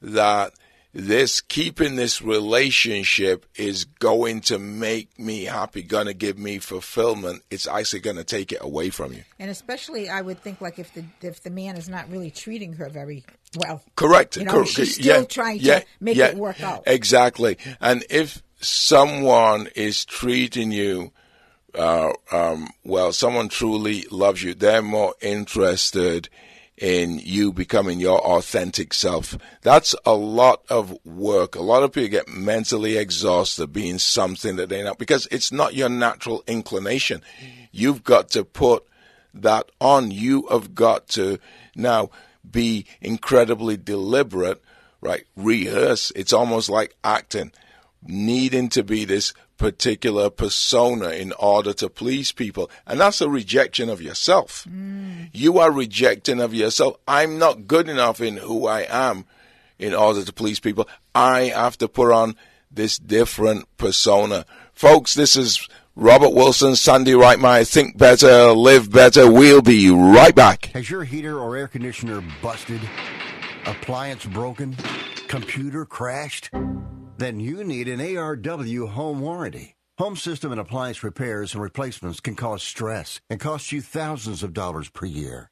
[0.00, 0.52] that
[0.94, 7.42] this keeping this relationship is going to make me happy, going to give me fulfillment.
[7.50, 9.22] It's actually going to take it away from you.
[9.38, 12.74] And especially, I would think like if the if the man is not really treating
[12.74, 13.24] her very
[13.56, 13.82] well.
[13.96, 14.36] Correct.
[14.36, 14.70] You know, Correct.
[14.70, 15.24] she's still yeah.
[15.24, 15.80] trying to yeah.
[16.00, 16.26] make yeah.
[16.26, 16.82] it work out.
[16.86, 17.56] Exactly.
[17.80, 21.12] And if someone is treating you
[21.74, 26.28] uh, um, well, someone truly loves you, they're more interested
[26.78, 29.36] in you becoming your authentic self.
[29.62, 31.54] That's a lot of work.
[31.54, 35.74] A lot of people get mentally exhausted being something that they're not because it's not
[35.74, 37.22] your natural inclination.
[37.70, 38.84] You've got to put
[39.34, 40.10] that on.
[40.10, 41.38] You have got to
[41.74, 42.10] now
[42.48, 44.62] be incredibly deliberate,
[45.00, 45.24] right?
[45.36, 46.10] Rehearse.
[46.16, 47.52] It's almost like acting,
[48.02, 52.68] needing to be this particular persona in order to please people.
[52.84, 54.66] And that's a rejection of yourself.
[54.68, 55.30] Mm.
[55.32, 56.96] You are rejecting of yourself.
[57.06, 59.24] I'm not good enough in who I am
[59.78, 60.88] in order to please people.
[61.14, 62.34] I have to put on
[62.72, 64.46] this different persona.
[64.72, 69.30] Folks, this is Robert Wilson, Sandy Reitmeyer, Think Better, Live Better.
[69.30, 70.66] We'll be right back.
[70.74, 72.80] Has your heater or air conditioner busted?
[73.66, 74.76] Appliance broken?
[75.32, 76.50] Computer crashed?
[77.16, 79.76] then you need an ARW home warranty.
[79.96, 84.52] Home system and appliance repairs and replacements can cause stress and cost you thousands of
[84.52, 85.51] dollars per year.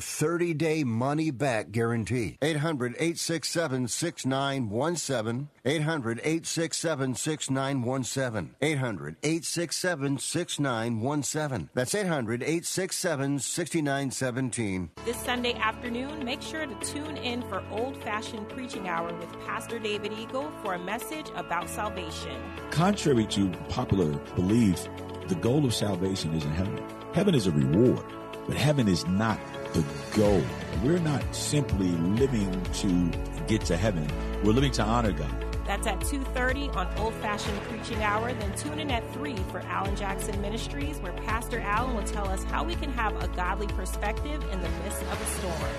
[0.00, 2.38] a 30 day money back guarantee.
[2.40, 5.48] 800 867 6917.
[5.62, 8.54] 800 867 6917.
[8.62, 11.68] 800 867 6917.
[11.74, 14.90] That's 800 867 6917.
[15.04, 19.78] This Sunday afternoon, make sure to tune in for Old Fashioned Preaching Hour with Pastor
[19.78, 22.40] David Eagle for a message about salvation.
[22.70, 24.88] Contrary to popular belief,
[25.28, 26.82] the goal of salvation isn't heaven.
[27.12, 28.04] Heaven is a reward,
[28.46, 29.38] but heaven is not
[29.72, 30.42] the goal.
[30.82, 33.10] We're not simply living to
[33.46, 34.06] get to heaven.
[34.44, 35.46] We're living to honor God.
[35.66, 38.32] That's at 2.30 on Old Fashioned Preaching Hour.
[38.32, 42.42] Then tune in at 3 for Allen Jackson Ministries, where Pastor Allen will tell us
[42.44, 45.70] how we can have a godly perspective in the midst of a storm.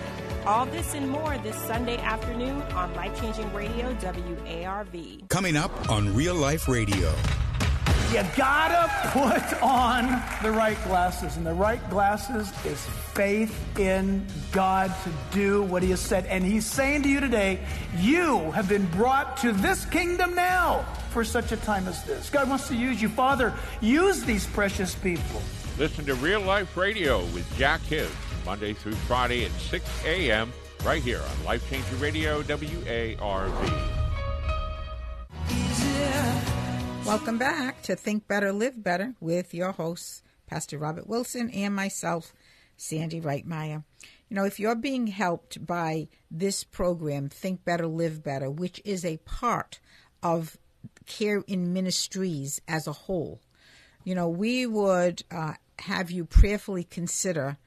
[0.46, 5.28] All this and more this Sunday afternoon on Life Changing Radio WARV.
[5.30, 7.14] Coming up on Real Life Radio.
[8.12, 14.94] You gotta put on the right glasses, and the right glasses is faith in God
[15.06, 16.26] to do what He has said.
[16.26, 17.66] And He's saying to you today,
[17.98, 22.30] you have been brought to this kingdom now for such a time as this.
[22.30, 23.08] God wants to use you.
[23.08, 25.42] Father, use these precious people.
[25.78, 28.12] Listen to Real Life Radio with Jack Hibbs,
[28.46, 30.52] Monday through Friday at 6 a.m.
[30.84, 34.01] right here on Life Changing Radio WARV.
[37.06, 42.34] Welcome back to Think Better, Live Better with your hosts, Pastor Robert Wilson and myself,
[42.78, 43.84] Sandy Reitmeyer.
[44.30, 49.04] You know, if you're being helped by this program, Think Better, Live Better, which is
[49.04, 49.80] a part
[50.24, 50.58] of
[51.06, 53.42] Carein Ministries as a whole,
[54.04, 57.58] you know, we would uh, have you prayerfully consider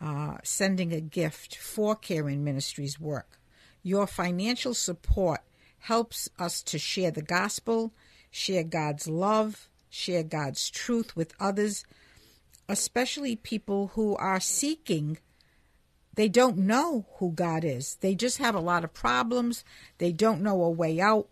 [0.00, 3.38] uh, sending a gift for Carein Ministries work.
[3.82, 5.40] Your financial support
[5.78, 7.92] helps us to share the gospel
[8.34, 11.84] share God's love, share God's truth with others,
[12.68, 15.18] especially people who are seeking.
[16.14, 17.96] They don't know who God is.
[18.00, 19.64] They just have a lot of problems.
[19.98, 21.28] They don't know a way out.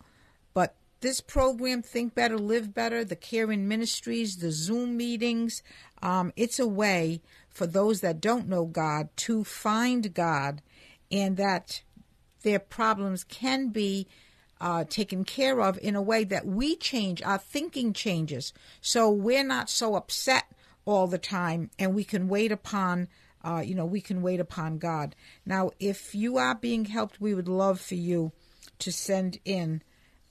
[0.55, 5.61] But this program, Think Better, Live Better, the Carein Ministries, the Zoom meetings,
[6.03, 10.63] um, it's a way for those that don't know God to find God
[11.11, 11.83] and that
[12.43, 14.07] their problems can be
[14.63, 18.53] uh, taken care of in a way that we change, our thinking changes.
[18.81, 20.45] So we're not so upset
[20.85, 23.09] all the time and we can wait upon.
[23.45, 25.17] Uh, you know, we can wait upon God.
[25.45, 28.31] Now, if you are being helped, we would love for you
[28.79, 29.83] to send in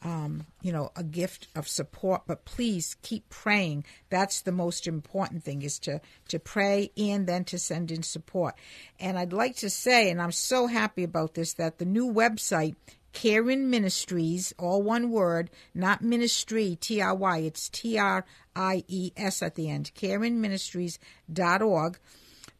[0.03, 2.23] um, you know, a gift of support.
[2.25, 3.85] But please keep praying.
[4.09, 8.55] That's the most important thing is to to pray and then to send in support.
[8.99, 12.75] And I'd like to say, and I'm so happy about this, that the new website
[13.13, 19.11] Carein Ministries, all one word, not ministry, T R Y, it's T R I E
[19.17, 21.99] S at the end, careinministries.org.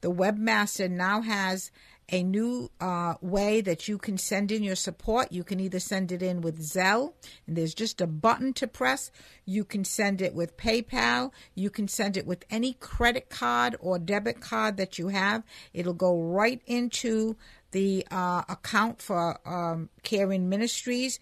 [0.02, 1.72] The webmaster now has
[2.12, 5.32] a new uh, way that you can send in your support.
[5.32, 7.14] You can either send it in with Zelle,
[7.48, 9.12] and there's just a button to press.
[9.46, 11.32] You can send it with PayPal.
[11.56, 15.44] You can send it with any credit card or debit card that you have.
[15.74, 17.38] It'll go right into
[17.72, 21.20] the uh, account for um, Carein Ministries.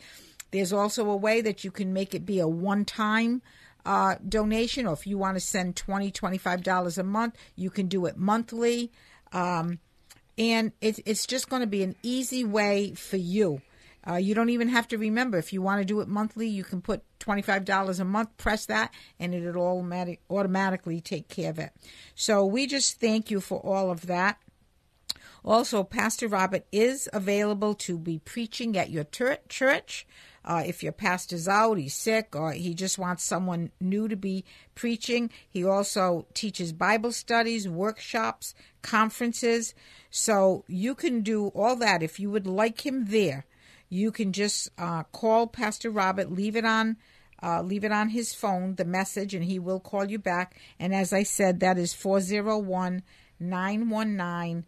[0.52, 3.41] There's also a way that you can make it be a one time
[3.86, 8.06] uh, donation, or if you want to send $20, $25 a month, you can do
[8.06, 8.91] it monthly.
[9.32, 9.80] Um,
[10.38, 13.62] and it, it's just going to be an easy way for you.
[14.08, 15.38] Uh, you don't even have to remember.
[15.38, 18.93] If you want to do it monthly, you can put $25 a month, press that,
[19.20, 21.72] and it'll automatic, automatically take care of it.
[22.16, 24.39] So we just thank you for all of that.
[25.44, 30.06] Also, Pastor Robert is available to be preaching at your church.
[30.44, 34.46] Uh, if your pastor's out, he's sick, or he just wants someone new to be
[34.74, 35.30] preaching.
[35.48, 39.74] He also teaches Bible studies, workshops, conferences.
[40.10, 42.02] So you can do all that.
[42.02, 43.46] If you would like him there,
[43.90, 46.98] you can just uh, call Pastor Robert, leave it on.
[47.42, 50.60] Uh, leave it on his phone, the message, and he will call you back.
[50.78, 53.02] And as I said, that is 401
[53.40, 54.66] 919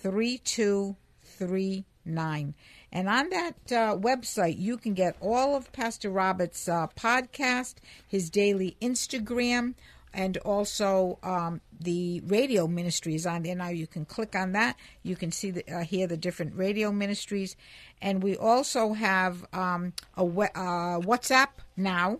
[0.00, 2.54] 3239.
[2.92, 7.76] And on that uh, website, you can get all of Pastor Robert's uh, podcast,
[8.06, 9.74] his daily Instagram,
[10.12, 13.54] and also um, the radio ministries on there.
[13.54, 14.76] Now you can click on that.
[15.02, 17.54] You can see the, uh, hear the different radio ministries,
[18.02, 22.18] and we also have um, a uh, WhatsApp now.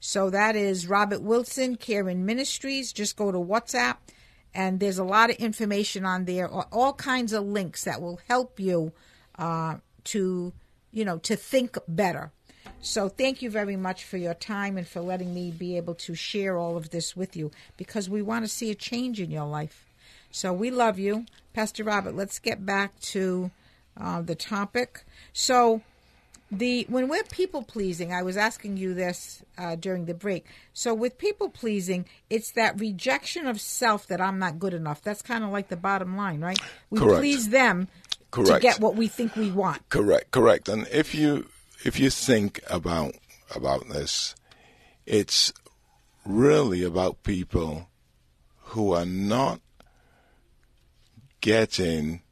[0.00, 2.92] So that is Robert Wilson, Carein Ministries.
[2.92, 3.96] Just go to WhatsApp
[4.56, 8.58] and there's a lot of information on there, all kinds of links that will help
[8.58, 8.90] you
[9.38, 10.52] uh, to,
[10.92, 12.32] you know, to think better.
[12.80, 16.14] So thank you very much for your time and for letting me be able to
[16.14, 19.44] share all of this with you because we want to see a change in your
[19.46, 19.92] life.
[20.30, 22.14] So we love you, Pastor Robert.
[22.16, 23.50] Let's get back to
[24.00, 25.04] uh, the topic.
[25.34, 25.82] So
[26.58, 30.46] the when we're people pleasing, I was asking you this uh, during the break.
[30.72, 35.02] So with people pleasing, it's that rejection of self that I'm not good enough.
[35.02, 36.58] That's kind of like the bottom line, right?
[36.90, 37.20] We Correct.
[37.20, 37.88] please them
[38.32, 39.88] to get what we think we want.
[39.88, 40.68] Correct, correct.
[40.68, 41.48] And if you
[41.84, 43.14] if you think about
[43.54, 44.34] about this,
[45.06, 45.52] it's
[46.24, 47.88] really about people
[48.70, 49.60] who are not
[51.40, 52.22] getting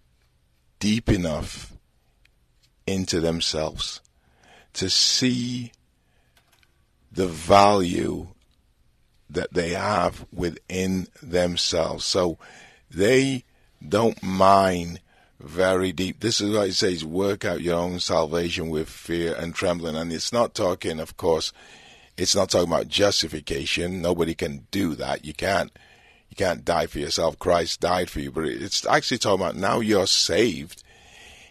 [0.81, 1.73] deep enough
[2.87, 4.01] into themselves
[4.75, 5.73] to see
[7.11, 8.29] the value
[9.31, 12.05] that they have within themselves.
[12.05, 12.39] So
[12.91, 13.45] they
[13.87, 15.01] don't mind
[15.41, 16.21] very deep.
[16.21, 19.97] This is why it says work out your own salvation with fear and trembling.
[19.97, 21.53] And it's not talking, of course,
[22.17, 24.01] it's not talking about justification.
[24.01, 25.25] Nobody can do that.
[25.25, 25.73] You can't
[26.31, 27.39] you can't die for yourself.
[27.39, 28.31] Christ died for you.
[28.31, 30.83] But it's actually talking about now you're saved.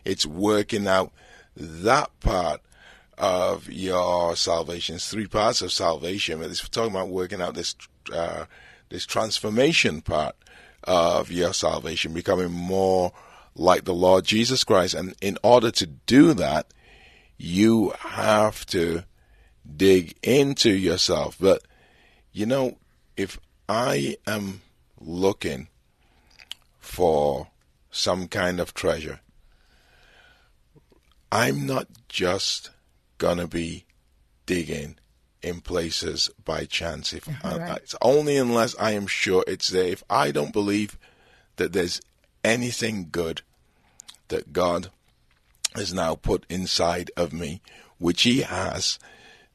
[0.04, 1.12] It's working out
[1.56, 2.62] that part
[3.18, 4.96] of your salvation.
[4.96, 7.76] It's three parts of salvation, but it's talking about working out this
[8.12, 8.46] uh,
[8.90, 10.36] this transformation part
[10.84, 13.12] of your salvation, becoming more
[13.56, 14.94] like the Lord Jesus Christ.
[14.94, 16.68] And in order to do that,
[17.38, 19.04] you have to
[19.76, 21.38] dig into yourself.
[21.40, 21.64] But
[22.32, 22.78] you know,
[23.16, 23.40] if
[23.70, 24.62] I am
[25.00, 25.70] looking
[26.80, 27.48] for
[27.92, 29.22] some kind of treasure,
[31.32, 32.70] I'm not just
[33.18, 33.86] gonna be
[34.46, 34.98] digging
[35.42, 37.14] in places by chance.
[37.14, 37.78] If I, Right.
[37.78, 39.88] it's only unless I am sure it's there.
[39.88, 40.98] If I don't believe
[41.58, 42.02] that there's
[42.44, 43.42] anything good
[44.30, 44.90] that God
[45.76, 47.62] has now put inside of me,
[47.98, 49.00] which He has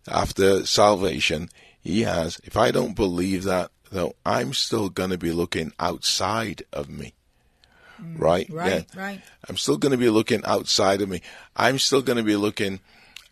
[0.07, 1.49] after salvation,
[1.81, 2.41] He has.
[2.45, 7.15] If I don't believe that, though, I'm still going to be looking outside of me.
[8.01, 8.21] Mm.
[8.21, 8.49] Right?
[8.51, 9.21] Right, right.
[9.49, 11.23] I'm still going to be looking outside of me.
[11.57, 12.81] I'm still going to be looking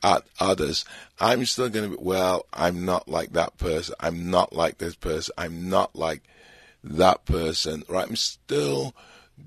[0.02, 0.84] at others.
[1.20, 3.94] I'm still going to be, well, I'm not like that person.
[4.00, 5.34] I'm not like this person.
[5.38, 6.22] I'm not like
[6.84, 7.82] that person.
[7.88, 8.06] Right?
[8.06, 8.94] I'm still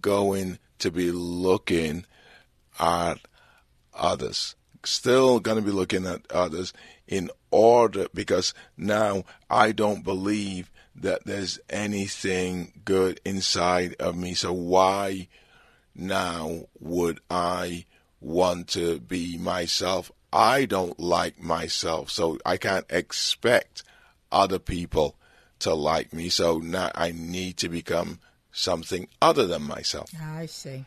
[0.01, 2.05] going to be looking
[2.79, 3.19] at
[3.93, 4.55] others.
[4.83, 6.73] Still going to be looking at others
[7.07, 14.33] in order because now I don't believe that there's anything good inside of me.
[14.33, 15.27] So why
[15.95, 17.85] now would I
[18.21, 20.11] want to be myself?
[20.31, 23.83] I don't like myself, so I can't expect
[24.31, 25.15] other people
[25.59, 26.29] to like me.
[26.29, 28.19] So now I need to become
[28.51, 30.11] something other than myself.
[30.21, 30.85] I see.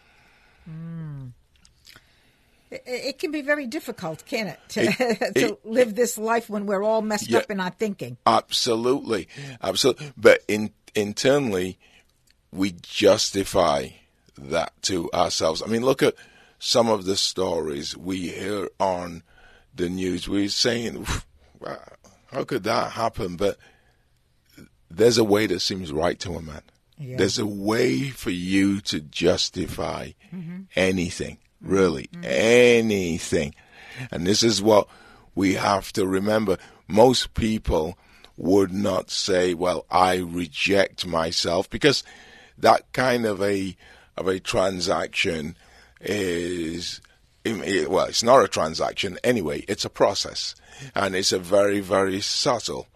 [0.69, 1.33] Mm.
[2.71, 6.49] It, it can be very difficult, can it, to, It- to it- live this life
[6.49, 7.39] when we're all messed Yeah.
[7.39, 8.17] up in our thinking.
[8.27, 9.29] Absolutely,
[9.63, 10.13] absolutely.
[10.17, 11.79] But in, internally,
[12.53, 13.89] we justify
[14.39, 15.63] that to ourselves.
[15.63, 16.15] I mean, look at
[16.59, 19.23] some of the stories we hear on
[19.75, 20.29] the news.
[20.29, 21.07] We're saying,
[21.61, 21.79] "Wow,
[22.31, 23.59] "How could that happen?" But
[24.91, 26.63] there's a way that seems right to a man.
[26.99, 27.17] Yeah.
[27.17, 30.63] There's a way for you to justify mm-hmm.
[30.77, 32.25] anything, really, mm-hmm.
[32.25, 33.55] anything.
[34.11, 34.89] And this is what
[35.35, 36.59] we have to remember.
[36.87, 37.99] Most people
[38.37, 42.05] would not say, well, I reject myself because
[42.59, 43.77] that kind of a,
[44.17, 45.57] of a transaction
[46.01, 47.01] is,
[47.45, 49.65] well, it's not a transaction anyway.
[49.69, 50.55] It's a process
[50.95, 52.89] and it's a very, very subtle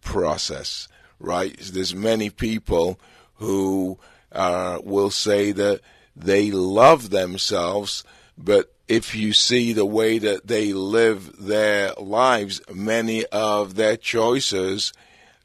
[0.00, 0.88] process,
[1.18, 1.56] right?
[1.58, 2.98] There's many people
[3.34, 3.98] who
[4.32, 5.80] uh, will say that
[6.16, 8.04] they love themselves,
[8.36, 14.92] but if you see the way that they live their lives, many of their choices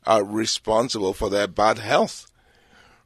[0.05, 2.27] are responsible for their bad health,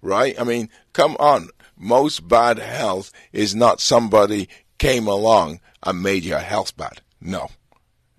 [0.01, 0.39] right?
[0.39, 1.49] I mean, come on.
[1.77, 4.49] Most bad health is not somebody
[4.79, 7.01] came along and made your health bad.
[7.21, 7.49] No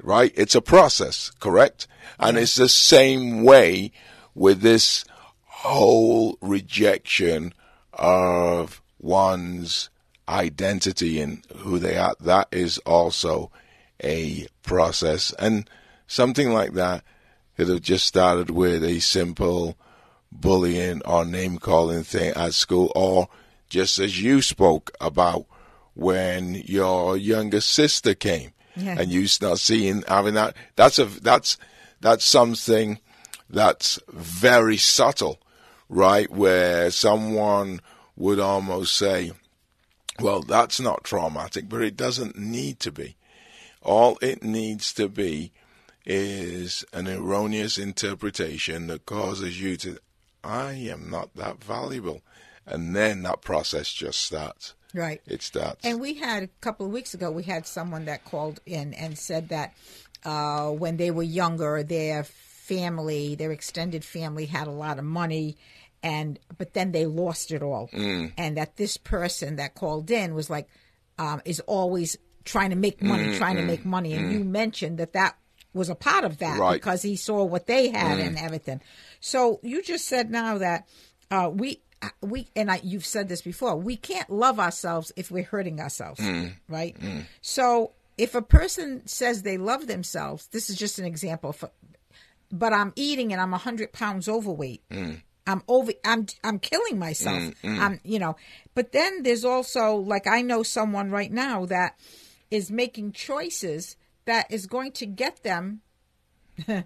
[0.02, 0.32] right?
[0.34, 1.86] It's a process, correct?
[2.18, 3.92] And it's the same way
[4.34, 5.04] with this
[5.44, 7.54] whole rejection
[7.92, 9.90] of one's
[10.28, 12.14] identity and who they are.
[12.20, 13.50] That is also
[14.02, 15.32] a process.
[15.38, 15.68] And
[16.06, 17.04] something like that
[17.56, 19.76] could have just started with a simple
[20.32, 23.28] bullying or name calling thing at school, or
[23.68, 25.46] just as you spoke about
[25.94, 28.96] when your younger sister came Yeah.
[28.98, 31.58] and you start seeing having that that's a that's
[32.00, 32.98] that's something
[33.48, 35.40] that's very subtle
[35.88, 37.80] right where someone
[38.16, 39.32] would almost say
[40.20, 43.16] well that's not traumatic but it doesn't need to be
[43.82, 45.52] all it needs to be
[46.06, 49.98] is an erroneous interpretation that causes you to
[50.44, 52.22] i am not that valuable
[52.66, 54.74] and then that process just starts.
[54.94, 55.20] Right.
[55.26, 55.84] It starts.
[55.84, 59.16] And we had a couple of weeks ago, we had someone that called in and
[59.18, 59.74] said that
[60.24, 65.56] uh, when they were younger, their family, their extended family, had a lot of money,
[66.02, 68.32] and but then they lost it all, Mm.
[68.36, 70.68] and that this person that called in was like,
[71.18, 74.32] um, is always trying to make money, Mm, trying to mm, make money, and mm.
[74.32, 75.36] you mentioned that that
[75.72, 76.74] was a part of that Right.
[76.80, 78.26] because he saw what they had Mm.
[78.28, 78.80] and everything.
[79.20, 80.88] So you just said now that
[81.30, 81.80] uh, we
[82.22, 83.76] we and I, you've said this before.
[83.76, 86.54] We can't love ourselves if we're hurting ourselves, Mm.
[86.68, 86.98] right?
[86.98, 87.24] Mm.
[87.42, 91.52] So if a person says they love themselves, this is just an example.
[91.52, 91.70] For,
[92.50, 94.82] but I'm eating and I'm hundred pounds overweight.
[94.90, 95.22] Mm.
[95.46, 95.92] I'm over.
[96.04, 97.38] I'm I'm killing myself.
[97.38, 97.78] Mm, mm.
[97.80, 98.36] I'm you know.
[98.74, 101.98] But then there's also like I know someone right now that
[102.50, 105.80] is making choices that is going to get them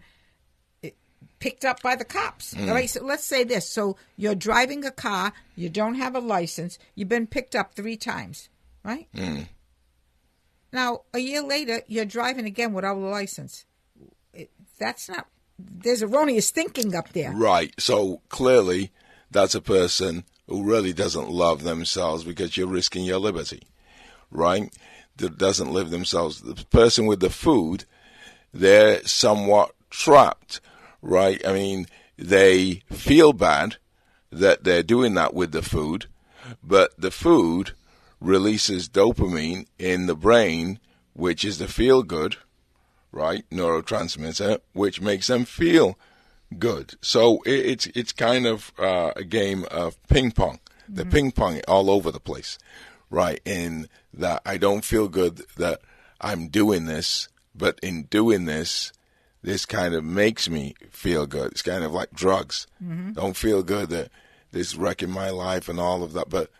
[1.39, 2.55] picked up by the cops.
[2.55, 2.69] Mm.
[2.69, 2.89] All right.
[2.89, 3.69] So let's say this.
[3.69, 5.33] So you're driving a car.
[5.57, 6.79] You don't have a license.
[6.95, 8.49] You've been picked up three times.
[8.85, 9.09] Right.
[9.15, 9.49] Mm.
[10.73, 13.67] Now a year later, you're driving again without a license.
[14.33, 15.29] It, that's not.
[15.59, 17.31] There's erroneous thinking up there.
[17.31, 17.73] Right.
[17.79, 18.91] So clearly,
[19.31, 23.63] that's a person who really doesn't love themselves because you're risking your liberty,
[24.31, 24.73] right?
[25.17, 26.43] That doesn't live themselves.
[26.43, 27.85] The person with the food,
[28.53, 30.61] they're somewhat trapped,
[31.05, 31.47] right?
[31.47, 31.87] I mean,
[32.17, 33.77] they feel bad
[34.33, 36.07] that they're doing that with the food,
[36.63, 37.73] but the food
[38.21, 40.81] releases dopamine in the brain,
[41.13, 42.37] which is the feel good,
[43.13, 43.45] right?
[43.51, 45.97] Neurotransmitter, which makes them feel
[46.59, 46.95] good.
[47.01, 50.59] So it's it's kind of uh, a game of ping pong.
[50.89, 52.59] The ping pong all over the place,
[53.11, 53.41] right?
[53.45, 55.81] In that I don't feel good that
[56.21, 58.93] I'm doing this, but in doing this,
[59.45, 61.53] this kind of makes me feel good.
[61.53, 62.67] It's kind of like drugs.
[62.83, 63.15] Mhm.
[63.15, 64.11] Don't feel good that
[64.53, 66.51] this is wrecking my life and all of that, but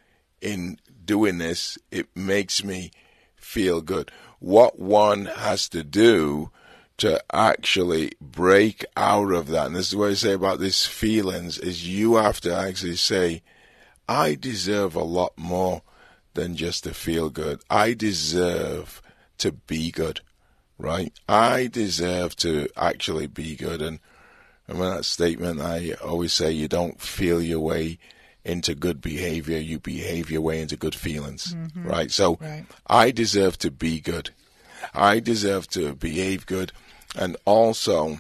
[0.41, 2.91] in doing this, it makes me
[3.37, 4.11] feel good.
[4.39, 6.51] What one has to do
[6.99, 11.59] to actually break out of that, and this is what I say about these feelings,
[11.59, 13.43] is you have to actually say,
[14.09, 15.83] I deserve a lot more
[16.35, 17.63] than just to feel good.
[17.71, 19.01] I deserve
[19.39, 20.21] to be good,
[20.79, 21.13] right?
[21.29, 23.81] I deserve to actually be good.
[23.83, 24.01] And
[24.69, 27.99] remember that statement I always say, you don't feel your way
[28.45, 31.85] into good behavior, you behave your way into good feelings, Mhm.
[31.85, 32.11] right?
[32.11, 32.67] So Right.
[32.87, 34.31] I deserve to be good.
[34.93, 36.73] I deserve to behave good.
[37.17, 38.19] And also,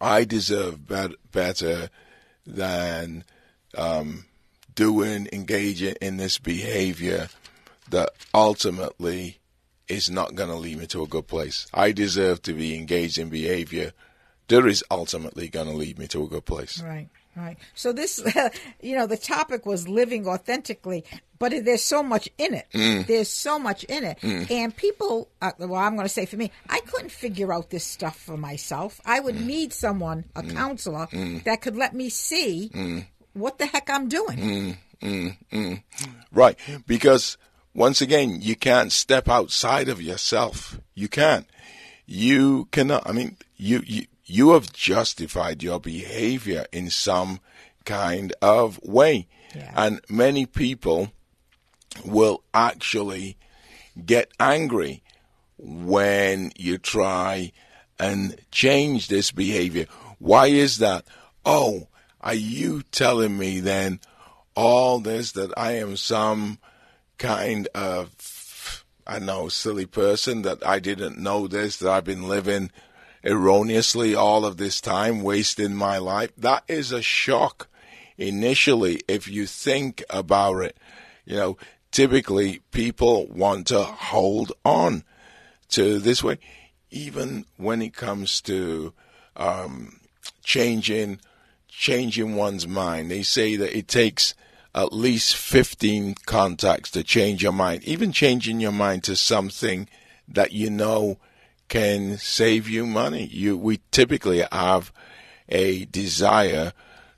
[0.00, 1.90] I deserve bet- better
[2.46, 3.24] than
[3.76, 4.24] um,
[4.74, 7.28] doing, engaging in this behavior
[7.90, 9.38] that ultimately
[9.88, 11.66] is not going to lead me to a good place.
[11.72, 13.92] I deserve to be engaged in behavior
[14.48, 16.80] that is ultimately going to lead me to a good place.
[16.82, 17.56] Right, right.
[17.74, 18.22] So this,
[18.80, 21.04] you know, the topic was living authentically,
[21.38, 22.66] but there's so much in it.
[22.72, 23.06] Mm.
[23.06, 24.48] There's so much in it, Mm.
[24.50, 25.28] and people.
[25.42, 28.36] Uh, well, I'm going to say for me, I couldn't figure out this stuff for
[28.36, 29.00] myself.
[29.04, 31.42] I would need someone, a counselor, Mm.
[31.44, 33.06] that could let me see Mm.
[33.34, 34.38] what the heck I'm doing.
[34.38, 35.82] Mm, mm, mm.
[36.32, 36.56] Right.
[36.86, 37.36] Because
[37.76, 40.80] once again, you can't step outside of yourself.
[40.94, 41.46] You can't.
[42.06, 43.06] You cannot.
[43.06, 47.38] I mean, you, you, you have justified your behavior in some
[47.84, 49.28] kind of way.
[49.74, 51.12] And many people
[52.04, 53.36] will actually
[54.04, 55.02] get angry
[55.58, 57.52] when you try
[57.98, 59.86] and change this behavior.
[60.18, 61.04] Why is that?
[61.44, 61.88] Oh,
[62.22, 64.00] are you telling me then
[64.54, 66.58] all this that I am some
[67.18, 72.70] kind of, I know, silly person that I didn't know this, that I've been living
[73.24, 76.32] erroneously all of this time, wasting my life?
[76.36, 77.68] That is a shock
[78.16, 80.76] initially if you think about it.
[81.24, 81.56] You know,
[81.90, 85.04] typically people want to hold on
[85.70, 86.38] to this way,
[86.90, 88.92] even when it comes to
[89.36, 90.00] um,
[90.42, 91.20] changing
[91.68, 93.10] changing one's mind.
[93.10, 94.34] They say that it takes
[94.76, 99.88] at least 15 contacts to change your mind, even changing your mind to something
[100.28, 101.18] that you know
[101.68, 103.24] can save you money.
[103.26, 104.92] You we typically have
[105.48, 106.72] a desire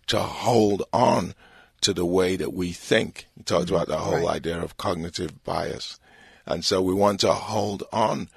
[0.06, 1.34] to hold on
[1.80, 3.26] to the way that we think.
[3.36, 3.74] He talked mm-hmm.
[3.74, 4.36] about the whole Right.
[4.36, 5.98] idea of cognitive bias.
[6.46, 8.28] And so we want to hold on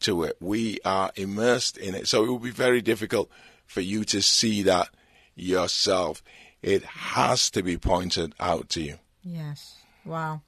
[0.00, 0.36] to it.
[0.40, 2.08] We are immersed in it.
[2.08, 3.30] So it will be very difficult
[3.66, 4.90] for you to see that
[5.34, 6.22] yourself.
[6.64, 8.96] It has to be pointed out to you.
[9.22, 9.76] Yes.
[10.04, 10.40] Wow.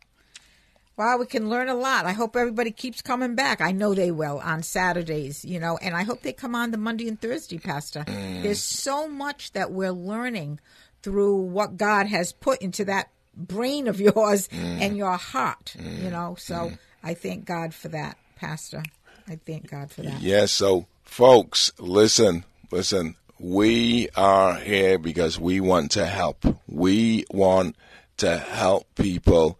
[0.97, 2.07] Wow, we can learn a lot.
[2.07, 3.61] I hope everybody keeps coming back.
[3.61, 6.79] I know they will on Saturdays, you know, and I hope they come on the
[6.79, 8.05] Monday and Thursday, Pastor.
[8.07, 8.43] Mm.
[8.43, 10.59] There's so much that we're learning
[11.03, 14.81] through what God has put into that brain of yours Mm.
[14.81, 15.77] and your heart.
[15.79, 16.73] You know, so
[17.05, 18.83] I thank God for that, Pastor.
[19.29, 20.23] I thank God for that.
[20.23, 23.17] Yes, so folks, listen, listen.
[23.39, 26.45] We are here because we want to help.
[26.66, 27.76] We want
[28.16, 29.59] to help people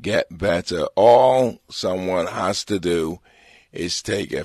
[0.00, 0.84] get better.
[0.94, 3.18] All someone has to do
[3.72, 4.44] is take a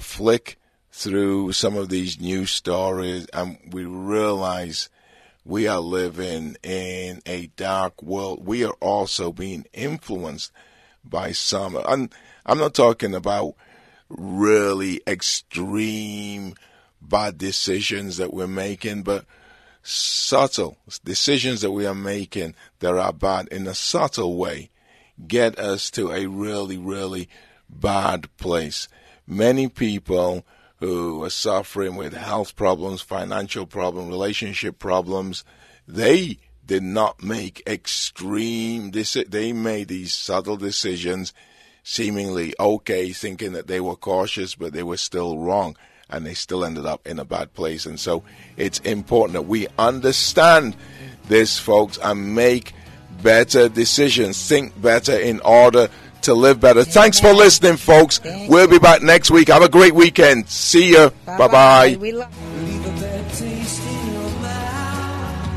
[0.00, 0.58] flick
[0.90, 4.88] through some of these news stories and we realize
[5.44, 8.46] we are living in a dark world.
[8.46, 10.50] We are also being influenced
[11.04, 11.76] by some.
[11.86, 13.54] I'm not talking about
[14.08, 16.54] really extreme
[17.00, 19.24] bad decisions that we're making, but
[19.82, 24.70] subtle decisions that we are making that are bad in a subtle way
[25.26, 27.28] get us to a really, really
[27.68, 28.88] bad place.
[29.26, 30.44] Many people
[30.76, 35.44] who are suffering with health problems, financial problems, relationship problems,
[35.86, 41.32] they did not make extreme, they made these subtle decisions
[41.82, 45.76] seemingly okay, thinking that they were cautious, but they were still wrong.
[46.10, 47.84] And they still ended up in a bad place.
[47.86, 48.22] And so
[48.56, 50.76] it's important that we understand
[51.28, 52.72] this, folks, and make
[53.22, 55.88] better decisions, think better in order
[56.22, 56.84] to live better.
[56.84, 58.20] Thanks for listening, folks.
[58.48, 59.48] we'll be back next week.
[59.48, 60.48] Have a great weekend.
[60.48, 61.10] See you.
[61.26, 61.96] Bye bye.
[62.00, 62.32] We love.
[62.64, 65.54] Leave a bad taste in your mouth.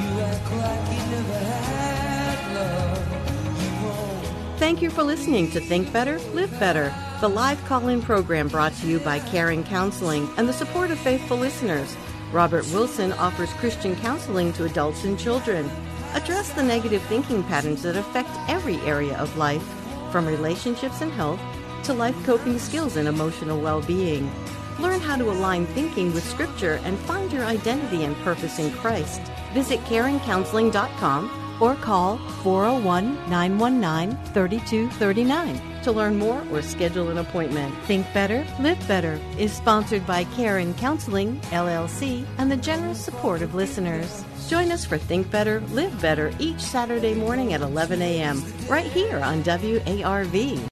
[0.00, 3.62] You act like you never had love.
[3.62, 4.58] You won't.
[4.58, 6.92] Thank you for listening to Think Better, Live Better,
[7.22, 10.98] the live call in program brought to you by Carein Counseling and the support of
[10.98, 11.96] faithful listeners.
[12.32, 15.70] Robert Wilson offers Christian counseling to adults and children.
[16.14, 19.62] Address the negative thinking patterns that affect every area of life,
[20.10, 21.38] from relationships and health
[21.84, 24.28] to life coping skills and emotional well being.
[24.80, 29.20] Learn how to align thinking with Scripture and find your identity and purpose in Christ.
[29.54, 37.72] Visit careincounseling.com or call 401 919 3239 to learn more or schedule an appointment.
[37.84, 43.54] Think Better, Live Better is sponsored by Carein Counseling, LLC, and the generous support of
[43.54, 44.24] listeners.
[44.48, 48.42] Join us for Think Better, Live Better each Saturday morning at 11 a.m.
[48.68, 50.60] right here on WARV.